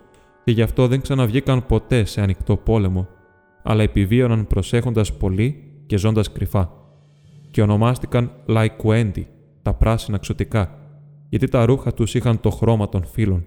και 0.43 0.51
γι' 0.51 0.61
αυτό 0.61 0.87
δεν 0.87 1.01
ξαναβγήκαν 1.01 1.65
ποτέ 1.65 2.05
σε 2.05 2.21
ανοιχτό 2.21 2.57
πόλεμο, 2.57 3.07
αλλά 3.63 3.83
επιβίωναν 3.83 4.47
προσέχοντας 4.47 5.17
πολύ 5.17 5.63
και 5.85 5.97
ζώντας 5.97 6.31
κρυφά. 6.31 6.71
Και 7.51 7.61
ονομάστηκαν 7.61 8.31
Λαϊκουέντι, 8.45 9.27
τα 9.61 9.73
πράσινα 9.73 10.17
ξωτικά, 10.17 10.77
γιατί 11.29 11.47
τα 11.47 11.65
ρούχα 11.65 11.93
τους 11.93 12.15
είχαν 12.15 12.39
το 12.39 12.49
χρώμα 12.49 12.89
των 12.89 13.05
φύλων. 13.05 13.45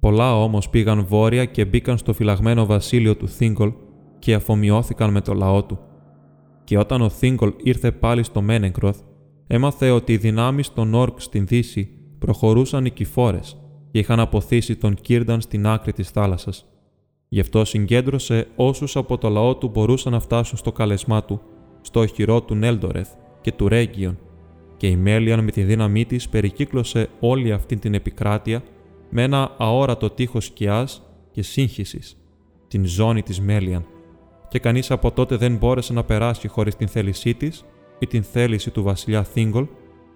Πολλά 0.00 0.36
όμως 0.42 0.68
πήγαν 0.68 1.04
βόρεια 1.04 1.44
και 1.44 1.64
μπήκαν 1.64 1.98
στο 1.98 2.12
φυλαγμένο 2.12 2.66
βασίλειο 2.66 3.16
του 3.16 3.28
Θίγκολ 3.28 3.72
και 4.18 4.34
αφομοιώθηκαν 4.34 5.10
με 5.12 5.20
το 5.20 5.34
λαό 5.34 5.64
του. 5.64 5.78
Και 6.64 6.78
όταν 6.78 7.00
ο 7.00 7.08
Θίγκολ 7.08 7.52
ήρθε 7.62 7.92
πάλι 7.92 8.22
στο 8.22 8.42
Μένεγκροθ, 8.42 9.00
έμαθε 9.46 9.90
ότι 9.90 10.12
οι 10.12 10.16
δυνάμεις 10.16 10.72
των 10.72 10.94
Όρκ 10.94 11.20
στην 11.20 11.46
Δύση 11.46 11.94
προχωρούσαν 12.20 12.82
νικηφόρες 12.82 13.56
και 13.90 13.98
είχαν 13.98 14.20
αποθήσει 14.20 14.76
τον 14.76 14.94
Κίρνταν 14.94 15.40
στην 15.40 15.66
άκρη 15.66 15.92
της 15.92 16.10
θάλασσας. 16.10 16.64
Γι' 17.28 17.40
αυτό 17.40 17.64
συγκέντρωσε 17.64 18.46
όσους 18.56 18.96
από 18.96 19.18
το 19.18 19.28
λαό 19.28 19.56
του 19.56 19.68
μπορούσαν 19.68 20.12
να 20.12 20.20
φτάσουν 20.20 20.58
στο 20.58 20.72
καλεσμά 20.72 21.24
του, 21.24 21.40
στο 21.80 22.00
οχυρό 22.00 22.42
του 22.42 22.54
Νέλντορεθ 22.54 23.08
και 23.40 23.52
του 23.52 23.68
Ρέγγιον 23.68 24.18
και 24.76 24.86
η 24.86 24.96
Μέλιαν 24.96 25.44
με 25.44 25.50
τη 25.50 25.62
δύναμή 25.62 26.04
της 26.04 26.28
περικύκλωσε 26.28 27.08
όλη 27.20 27.52
αυτή 27.52 27.76
την 27.76 27.94
επικράτεια 27.94 28.62
με 29.10 29.22
ένα 29.22 29.54
αόρατο 29.58 30.10
τείχος 30.10 30.44
σκιάς 30.44 31.02
και 31.30 31.42
σύγχυσης, 31.42 32.16
την 32.68 32.84
ζώνη 32.84 33.22
της 33.22 33.40
Μέλιαν, 33.40 33.86
και 34.48 34.58
κανείς 34.58 34.90
από 34.90 35.10
τότε 35.10 35.36
δεν 35.36 35.56
μπόρεσε 35.56 35.92
να 35.92 36.04
περάσει 36.04 36.48
χωρίς 36.48 36.76
την 36.76 36.88
θέλησή 36.88 37.34
της 37.34 37.64
ή 37.98 38.06
την 38.06 38.22
θέληση 38.22 38.70
του 38.70 38.82
βασιλιά 38.82 39.22
Θίγκολ, 39.22 39.66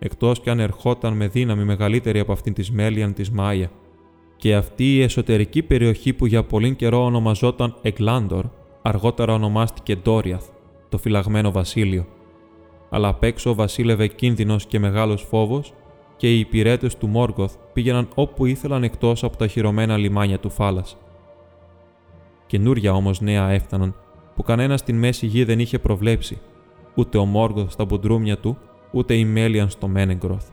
εκτός 0.04 0.40
κι 0.40 0.50
αν 0.50 0.60
ερχόταν 0.60 1.12
με 1.12 1.26
δύναμη 1.26 1.64
μεγαλύτερη 1.64 2.18
από 2.18 2.32
αυτήν 2.32 2.52
της 2.52 2.70
Μέλιαν 2.70 3.12
της 3.12 3.30
Μάια. 3.30 3.70
Και 4.36 4.54
αυτή 4.54 4.94
η 4.94 5.02
εσωτερική 5.02 5.62
περιοχή 5.62 6.12
που 6.12 6.26
για 6.26 6.42
πολύ 6.42 6.74
καιρό 6.74 7.04
ονομαζόταν 7.04 7.76
Εγκλάντορ, 7.82 8.44
αργότερα 8.82 9.32
ονομάστηκε 9.32 9.96
Ντόριαθ, 9.96 10.44
το 10.88 10.98
φυλαγμένο 10.98 11.50
βασίλειο 11.50 12.06
αλλά 12.94 13.08
απ' 13.08 13.24
έξω 13.24 13.54
βασίλευε 13.54 14.06
κίνδυνος 14.06 14.66
και 14.66 14.78
μεγάλος 14.78 15.22
φόβος 15.22 15.72
και 16.16 16.34
οι 16.34 16.38
υπηρέτες 16.38 16.96
του 16.96 17.06
Μόργκοθ 17.06 17.54
πήγαιναν 17.72 18.08
όπου 18.14 18.46
ήθελαν 18.46 18.82
εκτός 18.82 19.24
από 19.24 19.36
τα 19.36 19.46
χειρωμένα 19.46 19.96
λιμάνια 19.96 20.38
του 20.38 20.50
Φάλα. 20.50 20.84
Καινούρια 22.46 22.92
όμως 22.92 23.20
νέα 23.20 23.50
έφταναν 23.50 23.94
που 24.36 24.42
κανένας 24.42 24.80
στην 24.80 24.98
μέση 24.98 25.26
γη 25.26 25.44
δεν 25.44 25.58
είχε 25.58 25.78
προβλέψει, 25.78 26.38
ούτε 26.94 27.18
ο 27.18 27.24
Μόργκοθ 27.24 27.72
στα 27.72 27.84
μπουντρούμια 27.84 28.38
του, 28.38 28.58
ούτε 28.94 29.14
η 29.14 29.24
Μέλιαν 29.24 29.68
στο 29.68 29.88
Μένεγκροθ. 29.88 30.48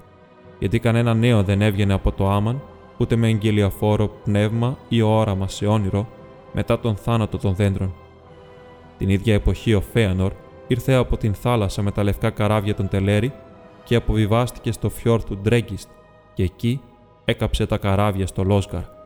Γιατί 0.60 0.80
κανένα 0.80 1.14
νέο 1.14 1.44
δεν 1.44 1.62
έβγαινε 1.62 1.94
από 1.94 2.12
το 2.12 2.30
Άμαν, 2.30 2.62
ούτε 2.98 3.16
με 3.16 3.28
εγγελιαφόρο 3.28 4.08
πνεύμα 4.24 4.78
ή 4.90 5.02
όραμα 5.02 5.48
σε 5.48 5.66
όνειρο, 5.66 6.08
μετά 6.54 6.80
τον 6.80 6.96
θάνατο 6.96 7.38
των 7.38 7.56
δέντρων. 7.56 7.94
Την 8.98 9.10
ίδια 9.10 9.34
εποχή 9.34 9.74
ο 9.74 9.82
Φέανορ 9.82 10.32
ήρθε 10.68 10.94
από 10.94 11.18
την 11.18 11.34
θάλασσα 11.34 11.82
με 11.82 11.92
τα 11.92 12.04
λευκά 12.04 12.30
καράβια 12.30 12.76
των 12.76 12.88
Τελέρι 12.88 13.34
και 13.84 13.96
αποβιβάστηκε 13.96 14.72
στο 14.72 14.90
φιόρ 14.90 15.24
του 15.24 15.38
Ντρέγκιστ 15.38 15.90
και 16.34 16.44
εκεί 16.44 16.82
έκαψε 17.26 17.66
τα 17.66 17.78
καράβια 17.78 18.28
στο 18.28 18.44
Λόσγαρ. 18.44 19.01